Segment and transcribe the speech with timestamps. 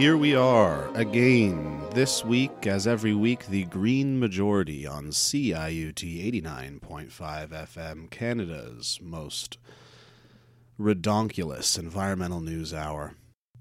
[0.00, 7.10] Here we are again this week, as every week, the Green Majority on CIUT 89.5
[7.10, 9.58] FM, Canada's most
[10.80, 13.12] redonkulous environmental news hour.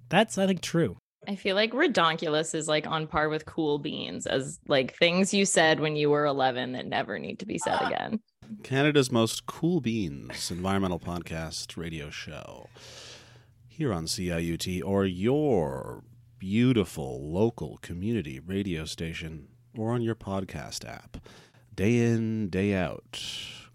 [0.08, 0.96] That's, I think, true.
[1.28, 5.44] I feel like redonkulous is like on par with cool beans as like things you
[5.44, 7.88] said when you were 11 that never need to be said ah.
[7.88, 8.22] again.
[8.64, 12.70] Canada's most cool beans environmental podcast radio show
[13.68, 16.04] here on CIUT or your
[16.40, 21.18] beautiful local community radio station or on your podcast app.
[21.76, 23.22] Day in, day out.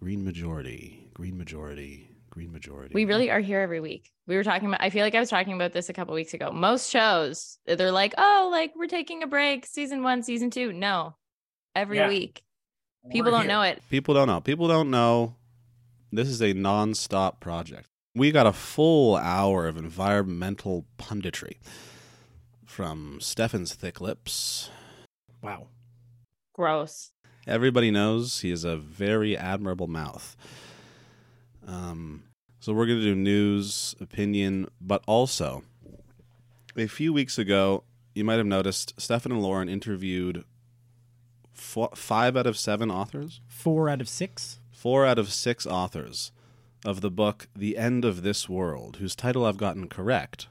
[0.01, 2.93] Green Majority, Green Majority, Green Majority.
[2.95, 4.11] We really are here every week.
[4.27, 6.35] We were talking about, I feel like I was talking about this a couple weeks
[6.35, 6.51] ago.
[6.53, 10.73] Most shows, they're like, oh, like we're taking a break, season one, season two.
[10.73, 11.15] No,
[11.77, 12.09] every Yeah.
[12.09, 12.43] week.
[13.11, 13.49] People We're don't here.
[13.49, 13.83] know it.
[13.91, 14.41] People don't know.
[14.41, 15.37] People don't know.
[16.11, 17.87] This is a non-stop project.
[18.15, 21.57] We got a full hour of environmental punditry
[22.75, 24.69] from Stefan's thick lips.
[25.41, 25.69] Wow.
[26.53, 27.13] Gross.
[27.47, 30.37] Everybody knows he has a very admirable mouth.
[31.65, 32.25] Um,
[32.59, 35.63] so we're going to do news, opinion, but also
[36.77, 40.45] a few weeks ago, you might have noticed Stefan and Lauren interviewed
[41.53, 43.41] four, five out of seven authors.
[43.47, 44.59] Four out of six.
[44.73, 46.33] four out of six authors
[46.85, 50.49] of the book The End of This World, whose title I've gotten correct,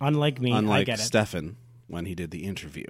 [0.00, 1.02] Unlike me, I unlike get it.
[1.02, 1.56] Stefan
[1.86, 2.86] when he did the interview.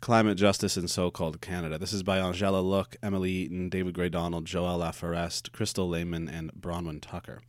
[0.00, 1.78] Climate Justice in So Called Canada.
[1.78, 6.50] This is by Angele Alook, Emily Eaton, David Gray Donald, Joël Laforest, Crystal Lameman, and
[6.54, 7.40] Bronwen Tucker.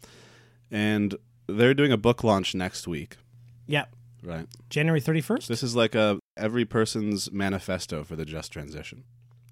[0.69, 1.16] And
[1.47, 3.18] they're doing a book launch next week,
[3.68, 3.94] Yep.
[4.24, 4.47] right?
[4.69, 5.48] January 31st?
[5.48, 9.03] This is like a every person's manifesto for the just transition.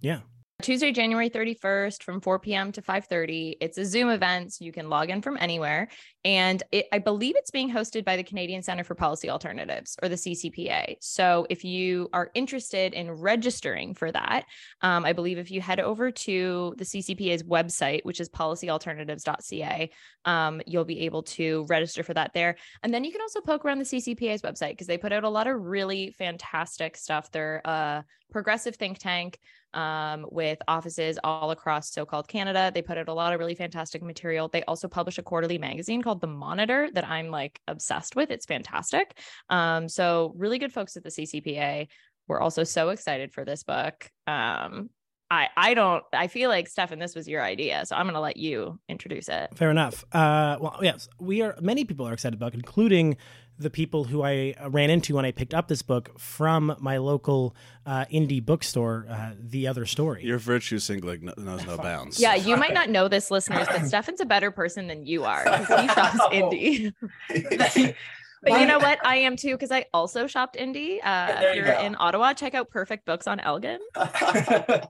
[0.02, 0.22] yeah.
[0.62, 2.74] Tuesday, January 31st from 4 p.m.
[2.74, 3.56] to 5:30.
[3.62, 5.88] It's a Zoom event, so you can log in from anywhere.
[6.26, 10.10] And it, I believe it's being hosted by the Canadian Center for Policy Alternatives or
[10.10, 10.98] the CCPA.
[11.00, 14.46] So if you are interested in registering for that,
[14.82, 19.90] um, I believe if you head over to the CCPA's website, which is policyalternatives.ca,
[20.26, 22.58] um, you'll be able to register for that there.
[22.84, 25.30] And then you can also poke around the CCPA's website because they put out a
[25.30, 27.32] lot of really fantastic stuff.
[27.32, 29.40] They're a progressive think tank
[29.74, 32.72] um, with offices all across so-called Canada.
[32.74, 34.48] They put out a lot of really fantastic material.
[34.48, 38.32] They also publish a quarterly magazine called The Monitor that I'm like obsessed with.
[38.32, 39.16] It's fantastic.
[39.52, 41.88] Um, so really good folks at the CCPA.
[42.28, 44.10] We're also so excited for this book.
[44.26, 44.90] Um,
[45.30, 46.04] I I don't.
[46.12, 49.52] I feel like Stefan, this was your idea, so I'm to let you introduce it.
[49.56, 50.04] Fair enough.
[50.12, 51.56] Uh, well, yes, we are.
[51.62, 53.16] Many people are excited about, including
[53.60, 56.98] the people who I uh, ran into when I picked up this book from my
[56.98, 57.56] local
[57.86, 60.24] uh, indie bookstore, uh, The Other Story.
[60.24, 62.20] Your virtue singling kn- knows no bounds.
[62.20, 65.44] Yeah, you might not know this, listeners, but Stefan's a better person than you are
[65.44, 66.94] because he shops indie.
[68.42, 69.06] But you know what?
[69.06, 71.00] I am too because I also shopped indie.
[71.04, 71.82] Uh, if you you're go.
[71.82, 73.80] in Ottawa, check out Perfect Books on Elgin.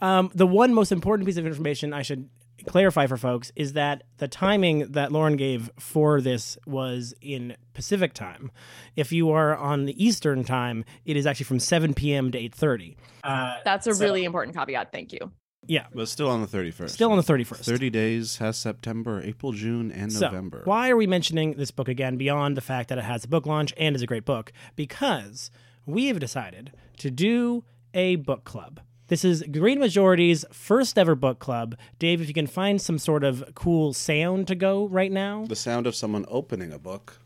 [0.00, 2.28] Um, the one most important piece of information I should
[2.66, 8.12] clarify for folks is that the timing that Lauren gave for this was in Pacific
[8.14, 8.50] time.
[8.96, 12.30] If you are on the Eastern time, it is actually from 7 p.m.
[12.32, 12.96] to 8:30.
[13.22, 14.92] Uh, That's a so- really important caveat.
[14.92, 15.30] Thank you.
[15.66, 16.90] Yeah, But still on the 31st.
[16.90, 17.64] still on the 31st.
[17.64, 20.60] 30 days has September, April, June, and So, November.
[20.66, 23.46] why are we mentioning this book again beyond the fact that it has a book
[23.46, 24.52] launch and is a great book?
[24.76, 25.50] Because
[25.86, 27.64] we have decided to do
[27.94, 28.80] a book club.
[29.08, 31.76] This is Green Majority's first ever book club.
[31.98, 35.44] Dave, if you can find some sort of cool sound to go right now.
[35.46, 37.18] The sound of someone opening a book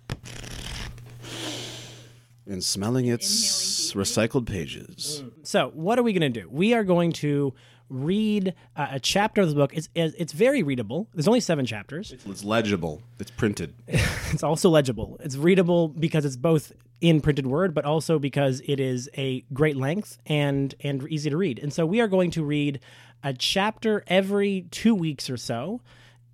[2.49, 5.23] and smelling its recycled pages.
[5.45, 6.49] So, what are we going to do?
[6.51, 7.55] We are going to
[7.89, 9.73] read uh, a chapter of the book.
[9.73, 11.09] It's it's very readable.
[11.15, 12.13] There's only seven chapters.
[12.13, 13.03] It's legible.
[13.21, 13.75] It's printed.
[14.31, 15.17] It's also legible.
[15.21, 19.77] It's readable because it's both in printed word, but also because it is a great
[19.77, 21.59] length and and easy to read.
[21.59, 22.81] And so we are going to read
[23.23, 25.81] a chapter every two weeks or so,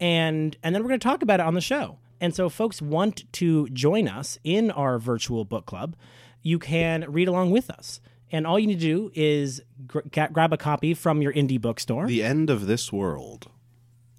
[0.01, 1.99] and and then we're going to talk about it on the show.
[2.21, 5.97] And so, if folks want to join us in our virtual book club,
[6.43, 8.01] you can read along with us.
[8.31, 11.61] And all you need to do is gr- ga- grab a copy from your indie
[11.61, 12.07] bookstore.
[12.07, 13.49] The end of this world.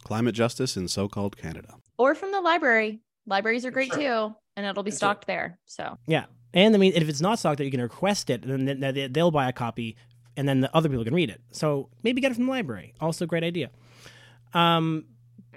[0.04, 1.76] Climate justice in so called Canada.
[1.98, 3.00] Or from the library.
[3.26, 4.30] Libraries are great Sure.
[4.30, 5.00] too, and it'll be That's it.
[5.00, 5.60] stocked there.
[5.66, 8.68] So Yeah, and I mean, if it's not stocked, there, you can request it, and
[8.68, 9.96] then they- they'll buy a copy,
[10.38, 11.42] and then the other people can read it.
[11.52, 12.94] So maybe get it from the library.
[13.00, 13.70] Also, great idea.
[14.54, 15.06] Um,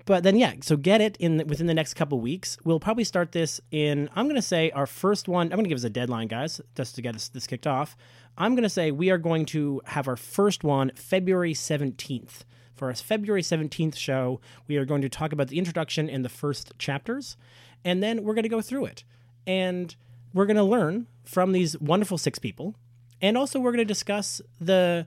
[0.06, 2.56] but then yeah, so get it in within the next couple weeks.
[2.64, 4.08] We'll probably start this in.
[4.16, 5.52] I'm gonna say our first one.
[5.52, 7.96] I'm gonna give us a deadline, guys, just to get us this kicked off.
[8.38, 12.44] I'm gonna say we are going to have our first one February 17th.
[12.74, 16.28] For our February 17th show, we are going to talk about the introduction and the
[16.28, 17.36] first chapters,
[17.84, 19.04] and then we're going to go through it.
[19.46, 19.94] And
[20.34, 22.74] we're going to learn from these wonderful six people.
[23.20, 25.06] And also, we're going to discuss the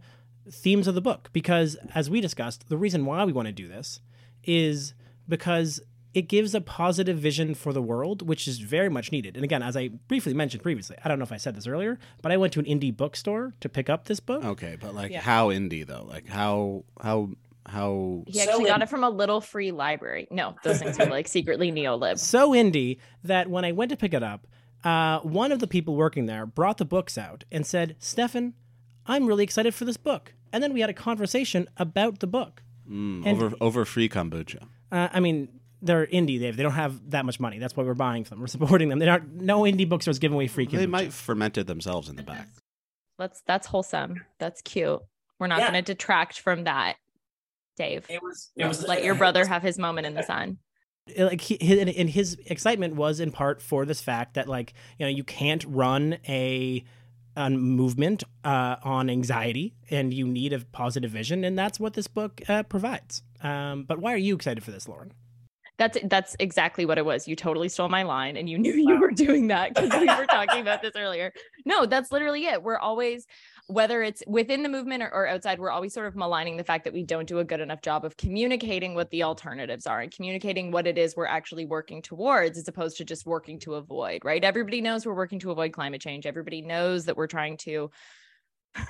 [0.50, 3.68] themes of the book because, as we discussed, the reason why we want to do
[3.68, 4.00] this
[4.44, 4.94] is
[5.30, 5.80] because
[6.14, 9.36] it gives a positive vision for the world, which is very much needed.
[9.38, 12.00] And again, as I briefly mentioned previously, I don't know if I said this earlier,
[12.22, 14.44] but I went to an indie bookstore to pick up this book.
[14.44, 15.22] Okay, but like Yeah.
[15.22, 16.04] how indie though?
[16.10, 17.30] Like how how
[17.68, 20.28] how He So actually got in- it from a little free library.
[20.32, 22.18] No, those things are like secretly neo-lib.
[22.18, 24.48] so indie that when I went to pick it up,
[24.84, 28.54] uh, one of the people working there brought the books out and said, Stefan,
[29.06, 30.34] I'm really excited for this book.
[30.52, 32.64] And then we had a conversation about the book.
[32.90, 34.64] mm, And- over over free kombucha?
[34.92, 35.48] Uh, I mean,
[35.84, 36.40] they're indie.
[36.40, 37.58] They they don't have that much money.
[37.60, 38.40] That's why we're buying them.
[38.42, 39.00] We're supporting them.
[39.00, 39.34] They aren't.
[39.42, 40.68] No indie bookstores giving away free.
[40.68, 40.78] Kombucha.
[40.78, 42.48] They might ferment it themselves in the back.
[43.18, 44.26] Let's that's wholesome.
[44.40, 45.00] That's cute.
[45.40, 45.72] We're not Yeah.
[45.72, 46.98] going to detract from that,
[47.78, 48.06] Dave.
[48.10, 48.52] It was.
[48.56, 48.88] It was.
[48.88, 50.58] Let your brother have his moment in the sun.
[51.18, 55.06] like he, his, and his excitement was in part for this fact that like you
[55.06, 56.84] know you can't run a
[57.36, 62.08] a movement uh, on anxiety and you need a positive vision and that's what this
[62.08, 65.14] book uh, provides um, but why are you excited for this lauren
[65.78, 67.28] That's that's exactly what it was.
[67.28, 70.28] You totally stole my line and you knew you were doing that because we were
[70.28, 71.32] talking about this earlier.
[71.66, 72.62] No, that's literally it.
[72.62, 73.26] We're always
[73.72, 76.84] whether it's within the movement or, or outside, we're always sort of maligning the fact
[76.84, 80.12] that we don't do a good enough job of communicating what the alternatives are and
[80.12, 84.24] communicating what it is we're actually working towards as opposed to just working to avoid,
[84.26, 84.44] right?
[84.44, 86.26] Everybody knows we're working to avoid climate change.
[86.26, 87.92] Everybody knows that we're trying to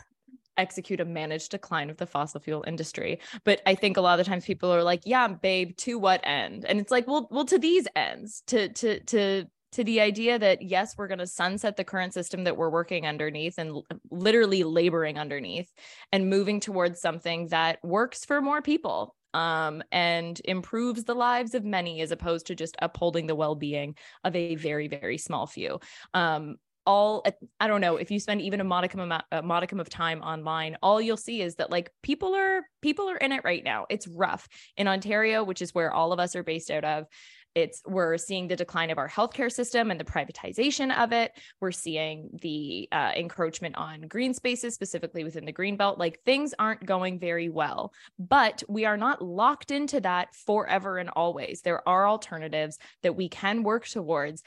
[0.58, 3.20] execute a managed decline of the fossil fuel industry.
[3.44, 6.22] But I think a lot of the times people are like, yeah, babe, to what
[6.24, 6.66] end?
[6.66, 10.62] And it's like, well, well, to these ends, to to to to the idea that
[10.62, 15.18] yes, we're going to sunset the current system that we're working underneath and literally laboring
[15.18, 15.72] underneath
[16.12, 21.64] and moving towards something that works for more people um, and improves the lives of
[21.64, 25.80] many as opposed to just upholding the well-being of a very, very small few.
[26.14, 27.24] Um, all
[27.60, 30.78] I don't know if you spend even a modicum amount a modicum of time online,
[30.82, 33.86] all you'll see is that like people are people are in it right now.
[33.90, 34.48] It's rough
[34.78, 37.06] in Ontario, which is where all of us are based out of.
[37.54, 41.34] It's we're seeing the decline of our healthcare system and the privatization of it.
[41.60, 46.00] We're seeing the uh, encroachment on green spaces, specifically within the green belt.
[46.00, 51.10] Like things aren't going very well, but we are not locked into that forever and
[51.10, 51.62] always.
[51.62, 54.44] There are alternatives that we can work towards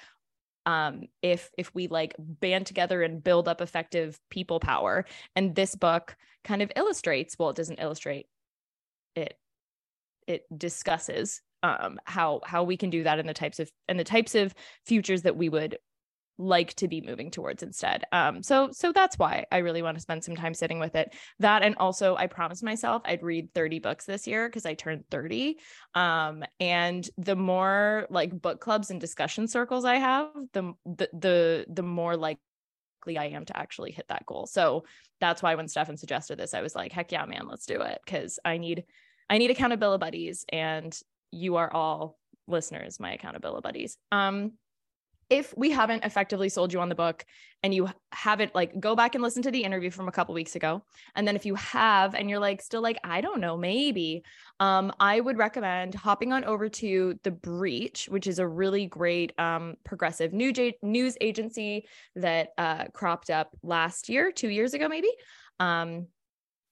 [0.67, 5.05] um if if we like band together and build up effective people power
[5.37, 8.27] and this book kind of illustrates well it doesn't illustrate
[9.15, 9.39] it
[10.27, 14.05] it discusses um how how we can do that in the types of and the
[14.05, 15.79] types of futures that we would
[16.37, 20.01] like to be moving towards instead um so so that's why i really want to
[20.01, 23.79] spend some time sitting with it that and also i promised myself i'd read 30
[23.79, 25.57] books this year because i turned 30
[25.95, 31.67] um and the more like book clubs and discussion circles i have the the the,
[31.69, 32.41] the more likely
[33.07, 34.47] I am to actually hit that goal.
[34.47, 34.85] So
[35.21, 38.01] that's why when Stefan suggested this, I was like, heck yeah, man, let's do it.
[38.07, 38.85] Cause I need,
[39.29, 40.99] I need accountability buddies and
[41.35, 43.99] you are all listeners, my accountability buddies.
[44.13, 44.53] Um,
[45.31, 47.25] if we haven't effectively sold you on the book
[47.63, 50.55] and you haven't like go back and listen to the interview from a couple weeks
[50.55, 50.83] ago
[51.15, 54.23] and then if you have and you're like still like i don't know maybe
[54.61, 59.33] um, i would recommend hopping on over to the breach which is a really great
[59.39, 61.87] um, progressive news, news agency
[62.17, 65.11] that uh, cropped up last year two years ago maybe
[65.59, 66.07] um,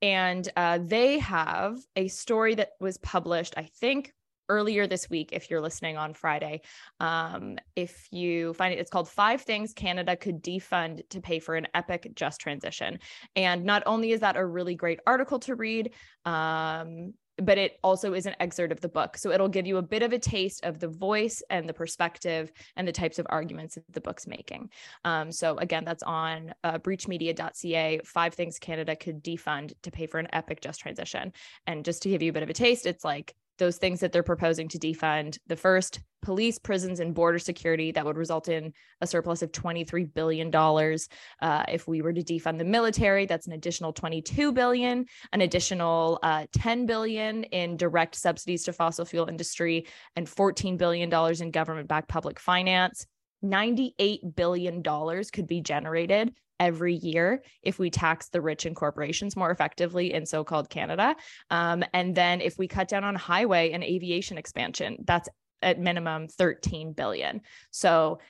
[0.02, 4.12] and uh, they have a story that was published i think
[4.52, 6.60] earlier this week if you're listening on friday
[7.00, 11.54] um, if you find it it's called five things canada could defund to pay for
[11.54, 12.98] an epic just transition.
[13.36, 15.92] And not only is that a really great article to read
[16.24, 19.16] um, but it also is an excerpt of the book.
[19.16, 22.52] So it'll give you a bit of a taste of the voice and the perspective
[22.76, 24.68] and the types of arguments that the book's making.
[25.04, 30.20] Um, so again that's on uh, breachmedia.ca five things canada could defund to pay for
[30.20, 31.32] an epic just transition.
[31.66, 34.10] And just to give you a bit of a taste it's like those things that
[34.10, 35.38] they're proposing to defund.
[35.46, 40.12] The first, police, prisons, and border security that would result in a surplus of $23
[40.12, 40.52] billion.
[40.52, 46.18] Uh, if we were to defund the military, that's an additional 22 billion, an additional
[46.24, 51.52] uh, 10 billion in direct subsidies to fossil fuel industry, and 14 billion dollars in
[51.52, 53.06] government-backed public finance.
[53.42, 59.34] 98 billion dollars could be generated every year if we tax the rich and corporations
[59.34, 61.16] more effectively in so-called Canada.
[61.50, 65.28] Um, and then if we cut down on highway and aviation expansion, that's
[65.60, 67.40] at minimum 13 billion.
[67.72, 68.20] So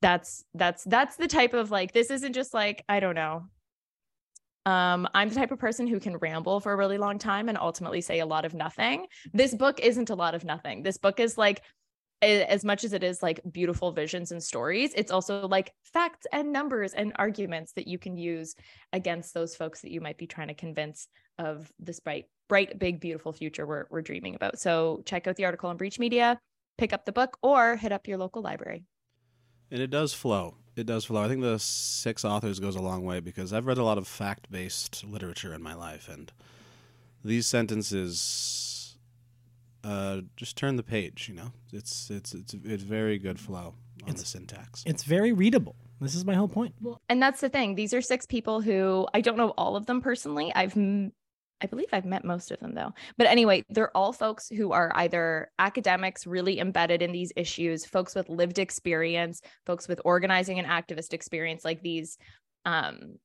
[0.00, 3.46] that's that's that's the type of like this isn't just like I don't know.
[4.66, 7.58] Um, I'm the type of person who can ramble for a really long time and
[7.58, 9.06] ultimately say a lot of nothing.
[9.32, 10.82] This book isn't a lot of nothing.
[10.82, 11.62] This book is like
[12.22, 16.52] as much as it is like beautiful visions and stories, it's also like facts and
[16.52, 18.54] numbers and arguments that you can use
[18.92, 21.08] against those folks that you might be trying to convince
[21.38, 24.58] of this bright, bright, big, beautiful future we're, we're dreaming about.
[24.58, 26.38] So check out the article on Breach Media,
[26.76, 28.84] pick up the book, or hit up your local library.
[29.70, 30.56] And it does flow.
[30.76, 31.22] It does flow.
[31.22, 34.06] I think the six authors goes a long way because I've read a lot of
[34.06, 36.32] fact based literature in my life, and
[37.24, 38.18] these sentences
[39.84, 41.26] uh, just turn the page.
[41.28, 44.82] You know, it's it's it's it's very good flow on It's- the syntax.
[44.86, 45.76] It's very readable.
[46.00, 46.74] This is my whole point.
[47.10, 47.74] And that's the thing.
[47.74, 50.50] These are six people who I don't know all of them personally.
[50.54, 51.12] I've, m-
[51.60, 52.92] I believe I've met most of them though.
[53.18, 58.14] But anyway, they're all folks who are either academics really embedded in these issues, folks
[58.14, 61.62] with lived experience, folks with organizing and activist experience.
[61.66, 62.16] Like these,
[62.64, 63.18] um,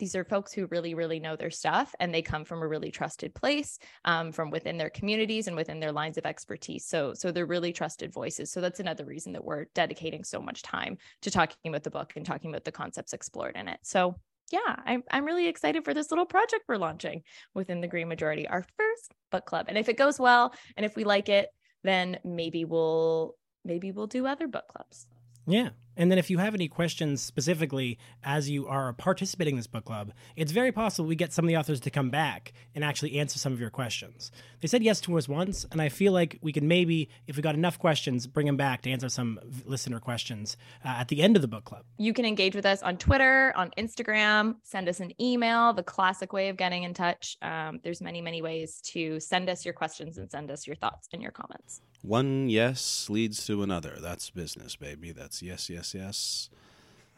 [0.00, 2.90] these are folks who really, really know their stuff, and they come from a really
[2.90, 6.84] trusted place, um, from within their communities and within their lines of expertise.
[6.84, 8.50] So, so they're really trusted voices.
[8.50, 12.14] So that's another reason that we're dedicating so much time to talking about the book
[12.16, 13.78] and talking about the concepts explored in it.
[13.82, 14.16] So
[14.50, 17.22] yeah, I'm I'm really excited for this little project we're launching
[17.54, 19.66] within the Green Majority, our first book club.
[19.68, 21.50] And if it goes well and if we like it,
[21.84, 25.06] then maybe we'll maybe we'll do other book clubs.
[25.50, 25.70] Yeah.
[25.96, 29.84] And then if you have any questions specifically as you are participating in this book
[29.84, 33.18] club, it's very possible we get some of the authors to come back and actually
[33.18, 34.32] answer some of your questions.
[34.60, 37.42] They said yes to us once, and I feel like we could maybe, if we
[37.42, 41.36] got enough questions, bring them back to answer some listener questions uh, at the end
[41.36, 41.84] of the book club.
[41.98, 46.32] You can engage with us on Twitter, on Instagram, send us an email, the classic
[46.32, 47.36] way of getting in touch.
[47.42, 51.08] Um, there's many, many ways to send us your questions and send us your thoughts
[51.12, 51.82] and your comments.
[52.02, 53.98] One yes leads to another.
[54.00, 55.12] That's business, baby.
[55.12, 56.48] That's yes, yes, yes.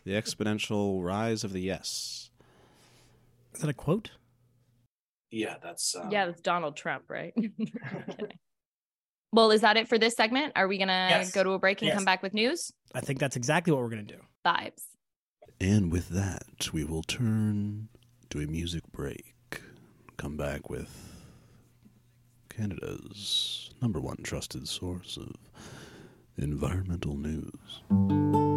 [0.05, 2.31] The exponential rise of the yes.
[3.55, 4.11] Is that a quote?
[5.31, 7.35] Yeah, that's um, yeah, that's Donald Trump, right?
[9.35, 10.53] Well, is that it for this segment?
[10.57, 11.33] Are we gonna Yes.
[11.33, 11.95] go to a break and Yes.
[11.95, 12.71] come back with news?
[12.95, 14.21] I think that's exactly what we're going to do.
[14.45, 14.83] Vibes.
[15.59, 17.89] And with that, we will turn
[18.29, 19.63] to a music break.
[20.19, 20.91] Come back with
[22.51, 25.35] Canada's number one trusted source of
[26.39, 28.52] environmental news.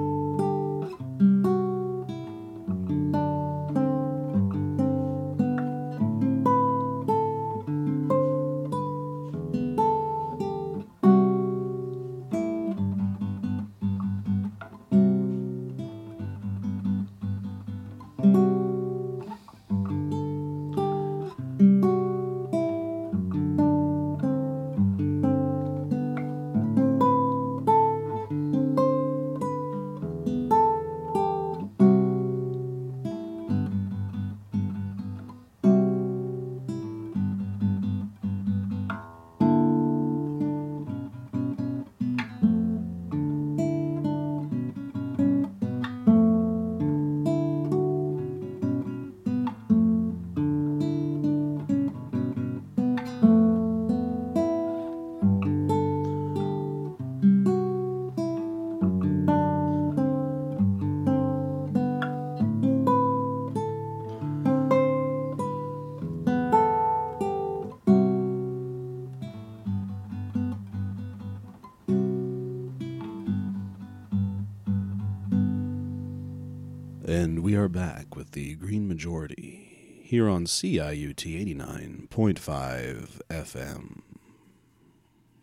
[77.66, 84.02] Are back with the Green Majority here on CIUT 89.5 FM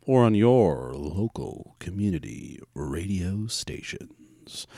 [0.06, 4.68] or on your local community radio stations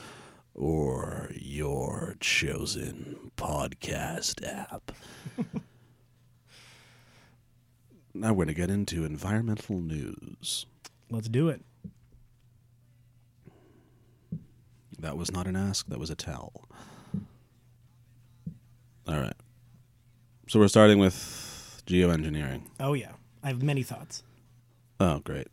[0.55, 4.93] or your chosen podcast app.
[8.15, 10.65] now we're going to get into environmental news.
[11.11, 11.63] Let's do it.
[14.99, 16.64] That was not an ask, that was a tell.
[19.07, 19.37] All right.
[20.49, 22.63] So we're starting with geoengineering.
[22.81, 23.13] Oh, yeah.
[23.43, 24.23] I have many thoughts.
[25.01, 25.49] Oh, great.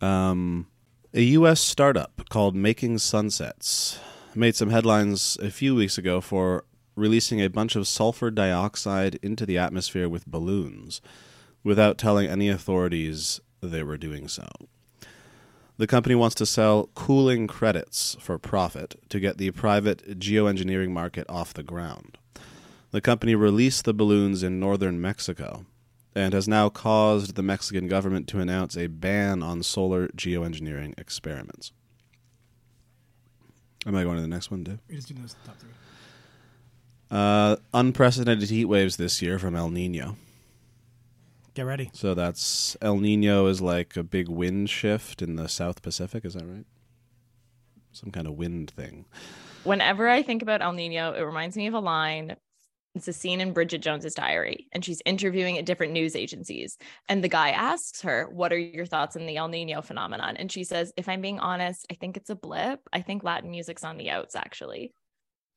[0.00, 0.66] um,
[1.14, 1.60] a U.S.
[1.60, 3.98] startup called Making Sunsets
[4.34, 9.46] made some headlines a few weeks ago for releasing a bunch of sulfur dioxide into
[9.46, 11.00] the atmosphere with balloons
[11.64, 14.46] without telling any authorities they were doing so.
[15.78, 21.24] The company wants to sell cooling credits for profit to get the private geoengineering market
[21.28, 22.18] off the ground.
[22.90, 25.66] The company released the balloons in northern Mexico
[26.16, 31.70] and has now caused the Mexican government to announce a ban on solar geoengineering experiments.
[33.86, 34.66] Am I going to the next one?
[34.88, 35.70] You're just doing those top three.
[37.08, 40.16] Uh, unprecedented heat waves this year from El Nino.
[41.58, 41.90] Get ready.
[41.92, 46.24] So that's El Nino is like a big wind shift in the South Pacific.
[46.24, 46.64] Is that right?
[47.90, 49.06] Some kind of wind thing.
[49.64, 52.36] Whenever I think about El Nino, it reminds me of a line.
[52.94, 56.78] It's a scene in Bridget Jones's diary, and she's interviewing at different news agencies.
[57.08, 60.36] And the guy asks her, What are your thoughts on the El Nino phenomenon?
[60.36, 62.78] And she says, If I'm being honest, I think it's a blip.
[62.92, 64.92] I think Latin music's on the outs, actually.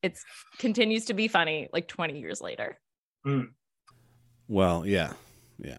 [0.01, 0.17] It
[0.57, 2.79] continues to be funny like 20 years later.
[3.23, 3.41] Hmm.
[4.47, 5.13] Well, yeah,
[5.59, 5.77] yeah.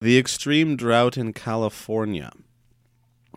[0.00, 2.30] The extreme drought in California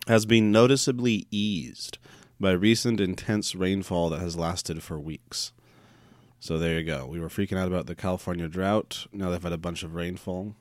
[0.06, 1.96] has been noticeably eased
[2.38, 5.52] by recent intense rainfall that has lasted for weeks.
[6.38, 7.06] So there you go.
[7.06, 9.06] We were freaking out about the California drought.
[9.12, 10.54] Now they've had a bunch of rainfall.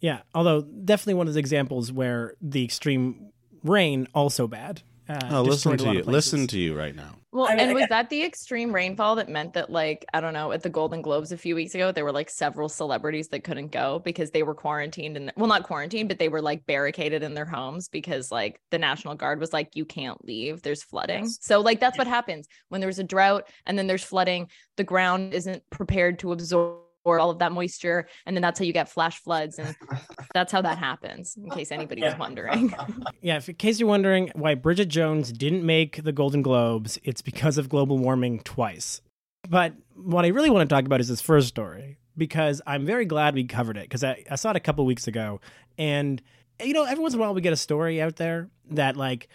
[0.00, 3.30] Yeah, although definitely one of the examples where the extreme
[3.62, 4.82] rain also bad.
[5.08, 6.02] Uh, Oh, listen to you.
[6.04, 7.16] Listen to you right now.
[7.30, 10.32] Well, I mean, and was that the extreme rainfall that meant that, like, I don't
[10.32, 13.44] know, at the Golden Globes a few weeks ago, there were like several celebrities that
[13.44, 17.22] couldn't go because they were quarantined and, well, not quarantined, but they were like barricaded
[17.22, 21.24] in their homes because, like, the National Guard was like, you can't leave, there's flooding.
[21.24, 21.38] Yes.
[21.42, 25.34] So, like, that's what happens when there's a drought and then there's flooding, the ground
[25.34, 26.78] isn't prepared to absorb
[27.16, 28.08] all of that moisture.
[28.26, 29.58] And then that's how you get flash floods.
[29.58, 29.74] And
[30.34, 32.74] that's how that happens, in case anybody was wondering.
[33.20, 37.58] Yeah, in case you're wondering why Bridget Jones didn't make the Golden Globes, it's because
[37.58, 39.00] of global warming twice.
[39.48, 43.04] But what I really want to talk about is this first story because I'm very
[43.04, 45.40] glad we covered it because I, I saw it a couple weeks ago.
[45.78, 46.20] And,
[46.62, 49.28] you know, every once in a while we get a story out there that, like,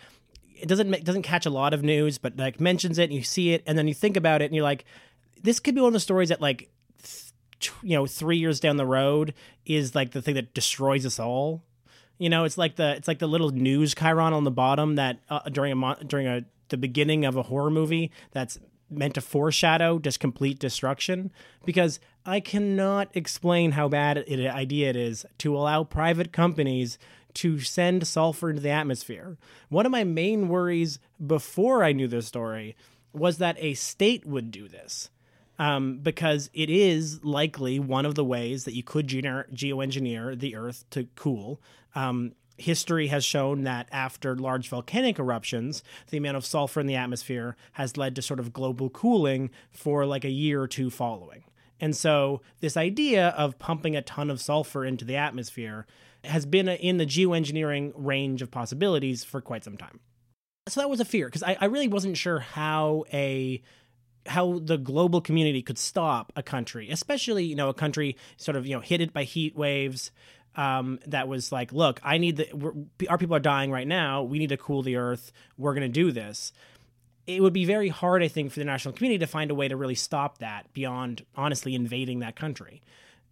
[0.63, 3.24] it doesn't make, doesn't catch a lot of news, but like mentions it and you
[3.24, 4.86] see it and then you think about it and you're like,
[5.41, 6.69] this could be one of the stories that like, th-
[7.82, 9.34] you know, three years down the road
[9.65, 11.63] is like the thing that destroys us all.
[12.17, 15.19] You know, it's like the it's like the little news chyron on the bottom that
[15.30, 18.58] uh, during a mo- during a the beginning of a horror movie that's
[18.89, 21.32] meant to foreshadow just complete destruction.
[21.65, 26.97] Because I cannot explain how bad an idea it is to allow private companies
[27.36, 29.38] to send sulfur into the atmosphere.
[29.69, 32.76] One of my main worries before I knew this story
[33.12, 35.10] was that a state would do this
[35.60, 40.86] um, because it is likely one of the ways that you could geoengineer the Earth
[40.92, 41.62] to cool.
[41.96, 46.96] Um, history has shown that after large volcanic eruptions, the amount of sulfur in the
[46.96, 51.44] atmosphere has led to sort of global cooling for like a year or two following.
[51.80, 55.86] And so, this idea of pumping a ton of sulfur into the atmosphere
[56.24, 60.00] has been in the geoengineering range of possibilities for quite some time.
[60.70, 63.62] So that was a fear because I, I really wasn't sure how a
[64.26, 68.66] how the global community could stop a country, especially you know a country sort of
[68.66, 70.12] you know hit it by heat waves.
[70.56, 74.24] Um, that was like, look, I need the our people are dying right now.
[74.24, 75.32] We need to cool the earth.
[75.58, 76.52] We're going to do this.
[77.26, 79.68] It would be very hard, I think, for the national community to find a way
[79.68, 82.82] to really stop that beyond honestly invading that country.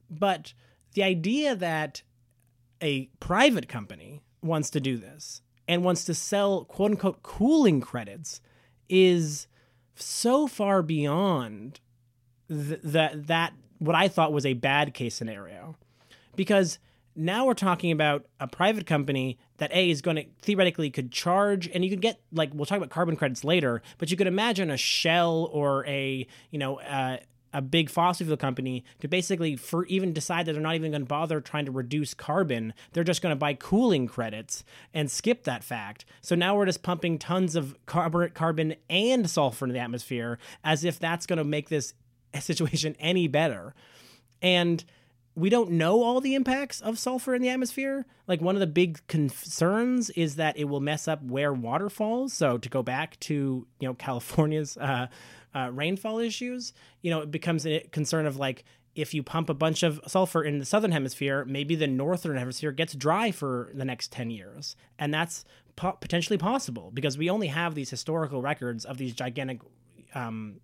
[0.10, 0.54] But
[0.94, 2.02] the idea that
[2.82, 8.42] a private company wants to do this and wants to sell quote unquote cooling credits
[8.90, 9.48] is
[9.96, 11.80] so far beyond
[12.48, 15.76] th- that that what I thought was a bad case scenario.
[16.36, 16.80] Because
[17.16, 21.70] now we're talking about a private company that a is going to theoretically could charge
[21.74, 24.72] and you could get like we'll talk about carbon credits later but you could imagine
[24.72, 27.18] a shell or a you know uh,
[27.54, 31.02] a big fossil fuel company to basically for even decide that they're not even going
[31.02, 35.44] to bother trying to reduce carbon they're just going to buy cooling credits and skip
[35.44, 39.80] that fact so now we're just pumping tons of carb- carbon and sulfur into the
[39.80, 41.94] atmosphere as if that's going to make this
[42.40, 43.74] situation any better
[44.42, 44.84] and
[45.36, 48.06] we don't know all the impacts of sulfur in the atmosphere.
[48.28, 52.34] Like one of the big concerns is that it will mess up where water falls.
[52.34, 55.08] So to go back to you know California's uh,
[55.56, 59.54] uh, rainfall issues, you know it becomes a concern of like if you pump a
[59.54, 63.86] bunch of sulfur in the southern hemisphere, maybe the northern hemisphere gets dry for the
[63.86, 68.86] next ten years, and that's po- potentially possible because we only have these historical records
[68.86, 69.60] of these gigantic
[70.14, 70.60] um,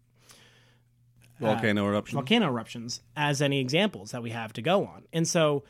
[1.39, 2.15] Volcano eruption.
[2.15, 5.03] volcano eruptions as any examples that we have to go on.
[5.13, 5.63] And so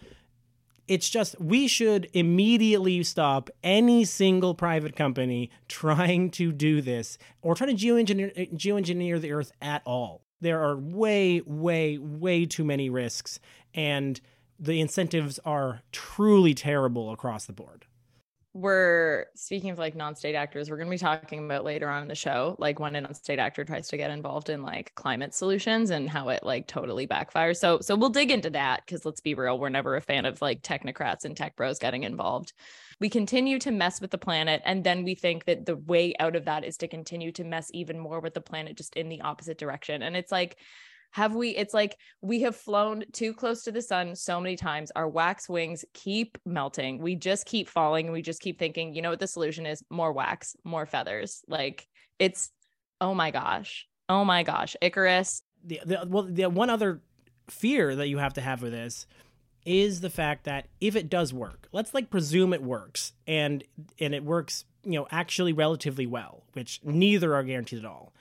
[0.88, 7.56] it's just we should immediately stop any single private company trying to do this or
[7.56, 10.24] trying to geoengineer, geoengineer the earth at all.
[10.40, 13.40] There are way, way, way too many risks,
[13.74, 14.20] and
[14.60, 17.86] the incentives are truly terrible across the board.
[18.58, 22.08] We're speaking of like non-state actors we're going to be talking about later on in
[22.08, 25.92] the show like when a non-state actor tries to get involved in like climate solutions
[25.92, 27.58] and how it like totally backfires.
[27.58, 30.42] So so we'll dig into that because let's be real we're never a fan of
[30.42, 32.54] like technocrats and tech bros getting involved.
[33.00, 36.36] We continue to mess with the planet and then we think that the way out
[36.36, 39.22] of that is to continue to mess even more with the planet just in the
[39.22, 40.02] opposite direction.
[40.02, 40.58] And it's like
[41.12, 41.50] Have we?
[41.50, 44.92] It's like we have flown too close to the sun so many times.
[44.96, 47.02] Our wax wings keep melting.
[47.02, 49.84] We just keep falling and we just keep thinking, you know what the solution is?
[49.90, 51.44] More wax, more feathers.
[51.48, 51.88] Like
[52.20, 52.52] it's,
[53.02, 53.88] oh my gosh.
[54.10, 54.76] Oh my gosh.
[54.82, 55.42] Icarus.
[55.64, 57.02] The, the, well, the one other
[57.50, 59.08] fear that you have to have with this
[59.66, 63.64] is the fact that if it does work, let's like presume it works and
[64.00, 68.14] and it works, you know, actually relatively well, which neither are guaranteed at all.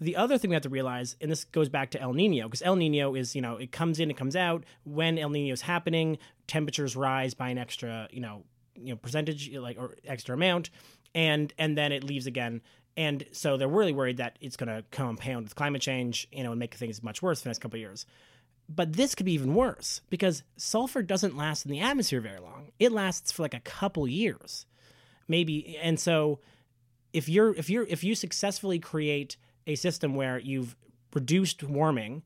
[0.00, 2.62] The other thing we have to realize, and this goes back to El Nino, because
[2.62, 4.64] El Nino is, you know, it comes in, it comes out.
[4.84, 8.42] When El Nino is happening, temperatures rise by an extra, you know,
[8.74, 10.70] you know, percentage, like or extra amount,
[11.14, 12.60] and and then it leaves again.
[12.96, 16.52] And so they're really worried that it's going to compound with climate change, you know,
[16.52, 18.06] and make things much worse for the next couple of years.
[18.68, 22.68] But this could be even worse because sulfur doesn't last in the atmosphere very long.
[22.78, 24.66] It lasts for like a couple years,
[25.28, 25.76] maybe.
[25.82, 26.40] And so,
[27.12, 30.76] if you're if you're if you successfully create a system where you've
[31.12, 32.22] reduced warming,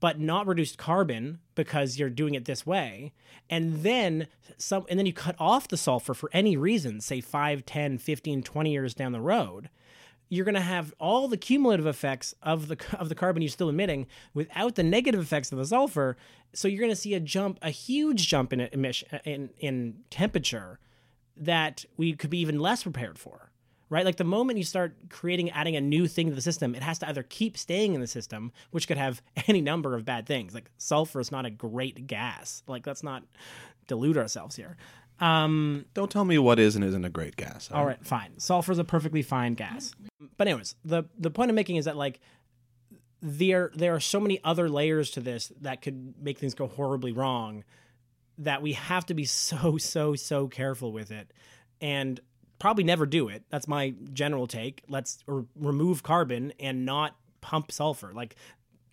[0.00, 3.12] but not reduced carbon because you're doing it this way,
[3.50, 7.66] and then some, and then you cut off the sulfur for any reason, say 5,
[7.66, 9.70] 10, 15, 20 years down the road,
[10.28, 13.68] you're going to have all the cumulative effects of the of the carbon you're still
[13.68, 16.16] emitting without the negative effects of the sulfur.
[16.52, 20.78] So you're going to see a jump, a huge jump in emission in in temperature
[21.36, 23.47] that we could be even less prepared for.
[23.90, 24.04] Right?
[24.04, 26.98] Like the moment you start creating adding a new thing to the system, it has
[26.98, 30.54] to either keep staying in the system, which could have any number of bad things.
[30.54, 32.62] Like sulfur is not a great gas.
[32.66, 33.22] Like let's not
[33.86, 34.76] delude ourselves here.
[35.20, 37.70] Um, Don't tell me what is and isn't a great gas.
[37.72, 38.38] all right, fine.
[38.38, 39.92] Sulfur is a perfectly fine gas.
[40.36, 42.20] But anyways, the the point I'm making is that like
[43.20, 47.12] there there are so many other layers to this that could make things go horribly
[47.12, 47.64] wrong
[48.38, 51.32] that we have to be so so so careful with it
[51.80, 52.20] and
[52.58, 53.44] probably never do it.
[53.50, 54.82] That's my general take.
[54.88, 58.12] Let's or remove carbon and not pump sulfur.
[58.12, 58.36] Like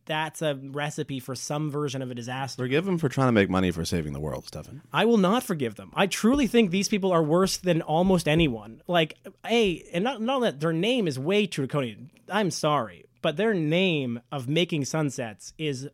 [0.05, 2.63] that's a recipe for some version of a disaster.
[2.63, 4.81] Forgive them for trying to make money for saving the world, Stefan.
[4.93, 5.91] I will not forgive them.
[5.95, 8.81] I truly think these people are worse than almost anyone.
[8.87, 12.11] Like, a and not not that their name is way too draconian.
[12.29, 15.89] I'm sorry, but their name of making sunsets is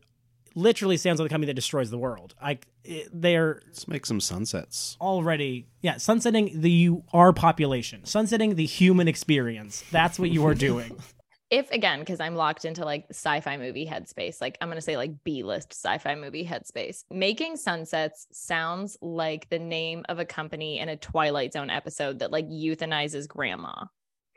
[0.54, 2.34] literally sounds like a company that destroys the world.
[2.42, 2.66] Like
[3.12, 4.96] they're Let's make some sunsets.
[5.00, 9.84] already yeah sunsetting the our population, sunsetting the human experience.
[9.90, 10.96] That's what you are doing.
[11.50, 14.96] if again because i'm locked into like sci-fi movie headspace like i'm going to say
[14.96, 20.88] like b-list sci-fi movie headspace making sunsets sounds like the name of a company in
[20.88, 23.84] a twilight zone episode that like euthanizes grandma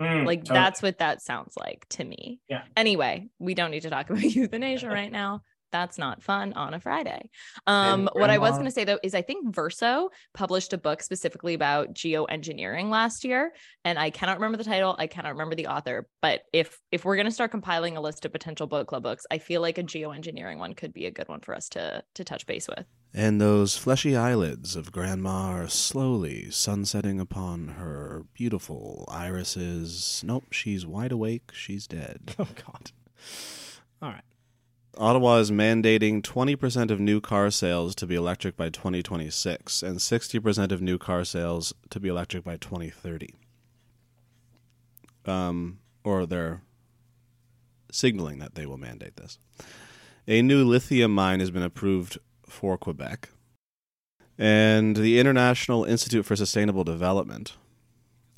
[0.01, 2.63] mm, like that's what that sounds like to me Yeah.
[2.75, 5.41] anyway we don't need to talk about euthanasia right now
[5.75, 7.29] that's not fun on a friday
[7.67, 10.77] um what i was grandma- going to say though is i think verso published a
[10.77, 15.55] book specifically about geoengineering last year and i cannot remember the title i cannot remember
[15.55, 18.87] the author but if if we're going to start compiling a list of potential book
[18.87, 21.67] club books i feel like a geoengineering one could be a good one for us
[21.67, 27.69] to to touch base with And those fleshy eyelids of Grandma are slowly sunsetting upon
[27.79, 30.21] her beautiful irises.
[30.25, 31.51] Nope, she's wide awake.
[31.53, 32.35] She's dead.
[32.39, 32.91] oh God.
[34.01, 34.23] All right.
[34.97, 40.71] Ottawa is mandating 20% of new car sales to be electric by 2026 and 60%
[40.71, 43.33] of new car sales to be electric by 2030.
[45.25, 46.61] Um, or they're
[47.91, 49.37] signaling that they will mandate this.
[50.27, 53.29] A new lithium mine has been approved for Quebec.
[54.37, 57.55] And the International Institute for Sustainable Development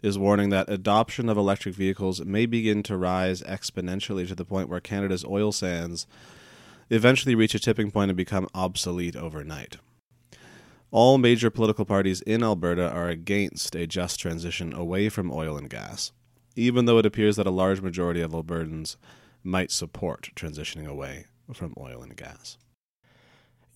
[0.03, 4.69] is warning that adoption of electric vehicles may begin to rise exponentially to the point
[4.69, 6.05] where Canada's oil sands
[6.89, 9.77] eventually reach a tipping point and become obsolete overnight.
[10.89, 15.69] All major political parties in Alberta are against a just transition away from oil and
[15.69, 16.11] gas,
[16.55, 18.95] even though it appears that a large majority of Albertans
[19.43, 22.57] might support transitioning away from oil and gas.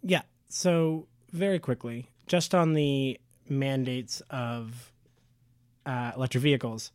[0.02, 0.21] Yeah.
[0.47, 3.19] So very quickly, just on the
[3.50, 4.91] mandates of
[5.86, 6.91] uh, electric vehicles,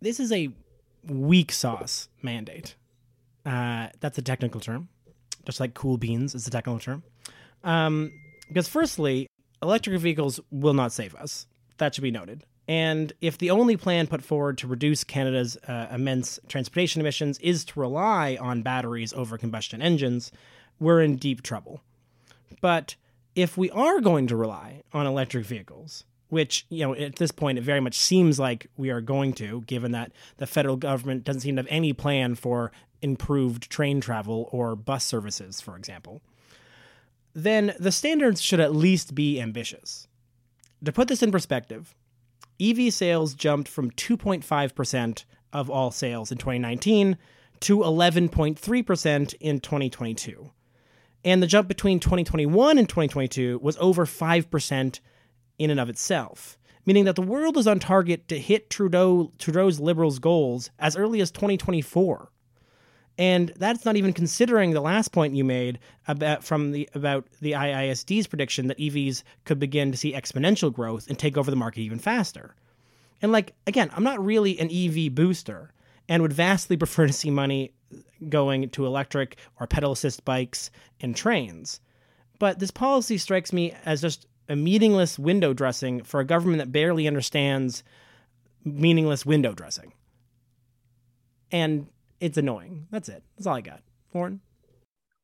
[0.00, 0.50] this is a
[1.06, 2.76] weak sauce mandate.
[3.44, 4.88] Uh, that's a technical term,
[5.44, 7.02] just like cool beans is a technical term.
[7.62, 8.12] Um,
[8.48, 9.28] because firstly,
[9.62, 11.46] electric vehicles will not save us.
[11.78, 12.44] That should be noted.
[12.66, 17.64] And if the only plan put forward to reduce Canada's uh, immense transportation emissions is
[17.66, 20.32] to rely on batteries over combustion engines,
[20.80, 21.82] we're in deep trouble.
[22.60, 22.96] But
[23.34, 27.58] if we are going to rely on electric vehicles, which, you know, at this point,
[27.58, 31.42] it very much seems like we are going to, given that the federal government doesn't
[31.42, 32.72] seem to have any plan for
[33.04, 36.22] improved train travel or bus services, for example,
[37.34, 40.08] then the standards should at least be ambitious.
[40.84, 41.94] To put this in perspective,
[42.60, 47.18] EV sales jumped from 2.5% of all sales in 2019
[47.60, 50.50] to 11.3% in 2022.
[51.24, 55.00] And the jump between 2021 and 2022 was over 5%
[55.58, 59.80] in and of itself, meaning that the world is on target to hit Trudeau Trudeau's
[59.80, 62.30] liberals' goals as early as 2024.
[63.16, 67.52] And that's not even considering the last point you made about from the about the
[67.52, 71.80] IISD's prediction that EVs could begin to see exponential growth and take over the market
[71.80, 72.56] even faster.
[73.22, 75.72] And like again, I'm not really an EV booster
[76.08, 77.72] and would vastly prefer to see money
[78.28, 81.80] going to electric or pedal assist bikes and trains.
[82.40, 86.72] But this policy strikes me as just a meaningless window dressing for a government that
[86.72, 87.84] barely understands
[88.64, 89.92] meaningless window dressing.
[91.52, 91.86] And
[92.20, 92.86] it's annoying.
[92.90, 93.22] That's it.
[93.36, 93.80] That's all I got.
[94.12, 94.40] Lauren.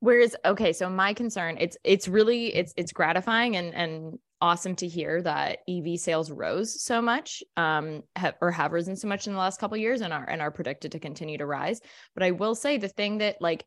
[0.01, 4.89] Whereas, okay, so my concern, it's it's really it's it's gratifying and and awesome to
[4.89, 9.35] hear that EV sales rose so much, um, have, or have risen so much in
[9.35, 11.81] the last couple years, and are and are predicted to continue to rise.
[12.15, 13.65] But I will say the thing that like,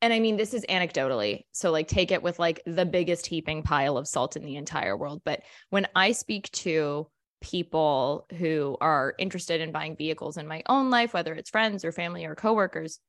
[0.00, 3.62] and I mean this is anecdotally, so like take it with like the biggest heaping
[3.62, 5.20] pile of salt in the entire world.
[5.24, 7.06] But when I speak to
[7.44, 11.92] people who are interested in buying vehicles in my own life, whether it's friends or
[11.92, 13.00] family or coworkers,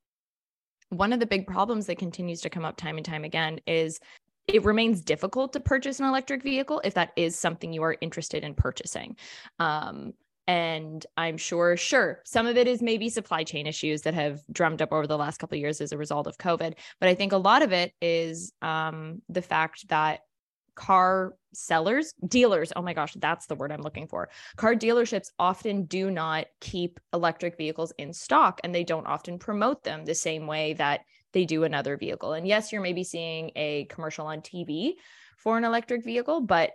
[0.90, 3.98] one of the big problems that continues to come up time and time again is
[4.48, 8.44] it remains difficult to purchase an electric vehicle if that is something you are interested
[8.44, 9.16] in purchasing.
[9.58, 10.12] Um,
[10.48, 14.82] and I'm sure, sure, some of it is maybe supply chain issues that have drummed
[14.82, 16.74] up over the last couple years as a result of COVID.
[17.00, 20.20] But I think a lot of it is um, the fact that
[20.76, 24.30] car sellers, dealers, oh my gosh, that's the word I'm looking for.
[24.58, 29.84] Car dealerships often do not keep electric vehicles in stock and they don't often promote
[29.84, 31.02] them the same way that
[31.34, 32.34] they do another vehicle.
[32.34, 34.94] And yes, you're maybe seeing a commercial on TV
[35.38, 36.72] for an electric vehicle, but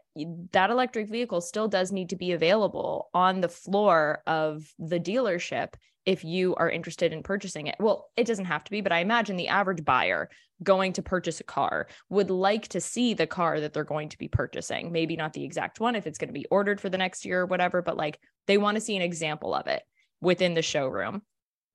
[0.53, 5.75] that electric vehicle still does need to be available on the floor of the dealership
[6.07, 7.77] if you are interested in purchasing it.
[7.79, 10.31] Well, it doesn't have to be, but I imagine the average buyer
[10.63, 14.19] going to purchase a car would like to see the car that they're going to
[14.19, 14.93] be purchasing.
[14.93, 17.43] Maybe not the exact one if it's going to be ordered for the next year
[17.43, 19.83] or whatever, but like they want to see an example of it
[20.21, 21.23] within the showroom.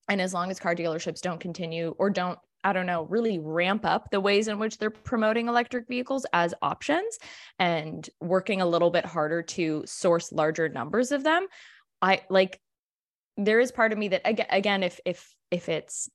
[0.07, 3.85] And as long as car dealerships don't continue or don't I don't know, really ramp
[3.85, 7.19] up the ways in which they're promoting electric vehicles as options
[7.59, 11.45] and working a little bit harder to source larger numbers of them.
[12.01, 12.59] I like
[13.37, 16.09] there is part of me that again if if if it's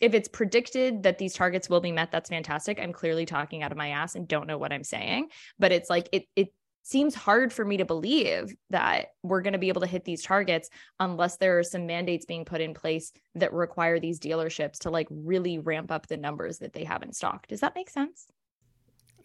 [0.00, 2.78] if it's predicted that these targets will be met that's fantastic.
[2.80, 5.28] I'm clearly talking out of my ass and don't know what i'm saying.
[5.58, 6.48] But it's like it it
[6.82, 10.22] seems hard for me to believe that we're going to be able to hit these
[10.22, 10.68] targets
[11.00, 15.06] unless there are some mandates being put in place that require these dealerships to like
[15.10, 17.46] really ramp up the numbers that they have in stock.
[17.46, 18.26] Does that make sense?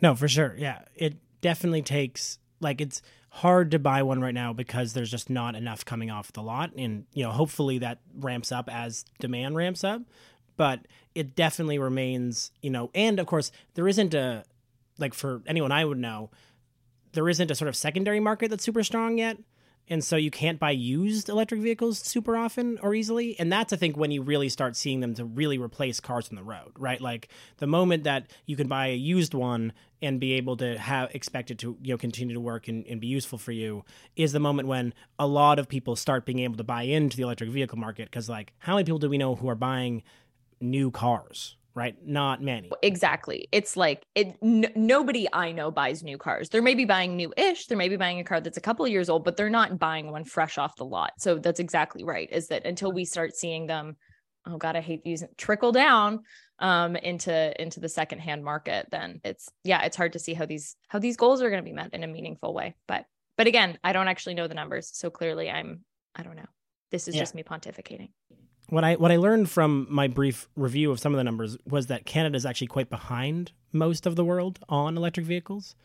[0.02, 0.56] No for sure.
[0.58, 0.84] Yeah.
[0.96, 5.56] It definitely takes like it's hard to buy one right now because there's just not
[5.56, 6.72] enough coming off the lot.
[6.76, 10.02] And you know hopefully that ramps up as demand ramps up.
[10.58, 10.82] But
[11.16, 14.44] it definitely remains you know and of course there isn't a
[14.98, 16.30] like for anyone i would know
[17.14, 19.38] there isn't a sort of secondary market that's super strong yet
[19.90, 23.76] and so you can't buy used electric vehicles super often or easily and that's i
[23.76, 27.02] think when you really start seeing them to really replace cars on the road right?
[27.02, 31.14] Like the moment that you can buy a used one and be able to have
[31.14, 33.84] expect it to you know continue to work and, and be useful for you
[34.16, 37.24] is the moment when a lot of people start being able to buy into the
[37.24, 40.02] electric vehicle market because like how many people do we know who are buying
[40.62, 41.96] new cars right?
[42.06, 42.70] Not many.
[42.82, 43.48] Exactly.
[43.52, 44.38] It's like it.
[44.42, 46.50] N- nobody I know buys new cars.
[46.50, 47.68] They're maybe buying new-ish.
[47.68, 50.12] They're maybe buying a car that's a couple of years old, but they're not buying
[50.12, 51.14] one fresh off the lot.
[51.20, 52.30] So that's exactly right.
[52.32, 53.98] Is that until we start seeing them,
[54.46, 56.22] oh god, I hate using trickle down
[56.60, 60.76] um into into the secondhand market, then it's yeah, it's hard to see how these
[60.88, 62.76] how these goals are going to be met in a meaningful way.
[62.88, 63.06] But
[63.38, 66.50] but again, I don't actually know the numbers, so clearly I'm I don't know.
[66.92, 67.22] This is yeah.
[67.22, 68.10] just me pontificating
[68.70, 71.88] what I what I learned from my brief review of some of the numbers was
[71.88, 75.76] that Canada is actually quite behind most of the world on electric vehicles,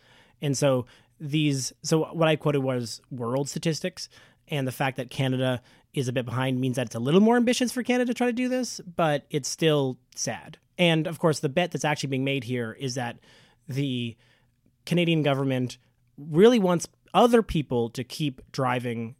[0.40, 0.86] and so
[1.20, 4.08] these so what I quoted was world statistics,
[4.48, 7.36] and the fact that Canada is a bit behind means that it's a little more
[7.36, 10.58] ambitious for Canada to try to do this, but it's still sad.
[10.76, 13.18] And of course, the bet that's actually being made here is that
[13.68, 14.16] the
[14.84, 15.78] Canadian government
[16.18, 19.14] really wants other people to keep driving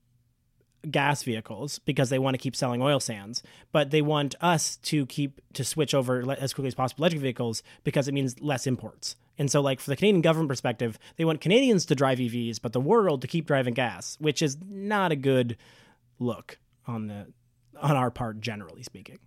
[0.91, 3.43] gas vehicles because they want to keep selling oil sands,
[3.73, 7.63] but they want us to keep to switch over as quickly as possible electric vehicles
[7.85, 9.17] because it means less imports.
[9.39, 12.73] And so, like for the Canadian government perspective, they want Canadians to drive EVs, but
[12.73, 15.57] the world to keep driving gas, which is not a good
[16.19, 17.27] look on the
[17.81, 19.19] on our part, generally speaking.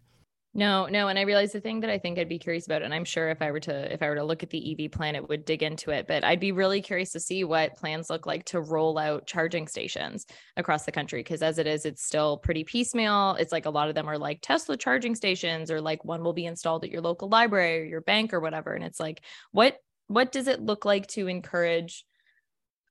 [0.58, 2.91] No, no, and I realize the thing that I think I'd be curious about, and
[2.91, 5.13] I'm sure if I were to if I were to look at the EV plan,
[5.13, 6.08] it would dig into it.
[6.08, 9.67] But I'd be really curious to see what plans look like to roll out charging
[9.67, 10.26] stations
[10.58, 11.20] across the country.
[11.20, 13.36] Because as it is, it's still pretty piecemeal.
[13.39, 16.34] It's like a lot of them are like Tesla charging stations, or like one will
[16.34, 18.74] be installed at your local library or your bank or whatever.
[18.74, 22.04] And it's like, what what does it look like to encourage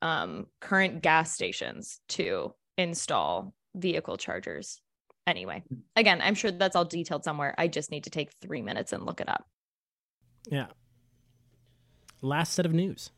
[0.03, 4.81] um, current gas stations to install vehicle chargers?
[5.27, 5.63] Anyway,
[5.95, 7.55] again, I'm sure that's all detailed somewhere.
[7.59, 9.47] I just need to take three minutes and look it up.
[10.49, 10.67] Yeah.
[12.23, 13.11] Last set of news.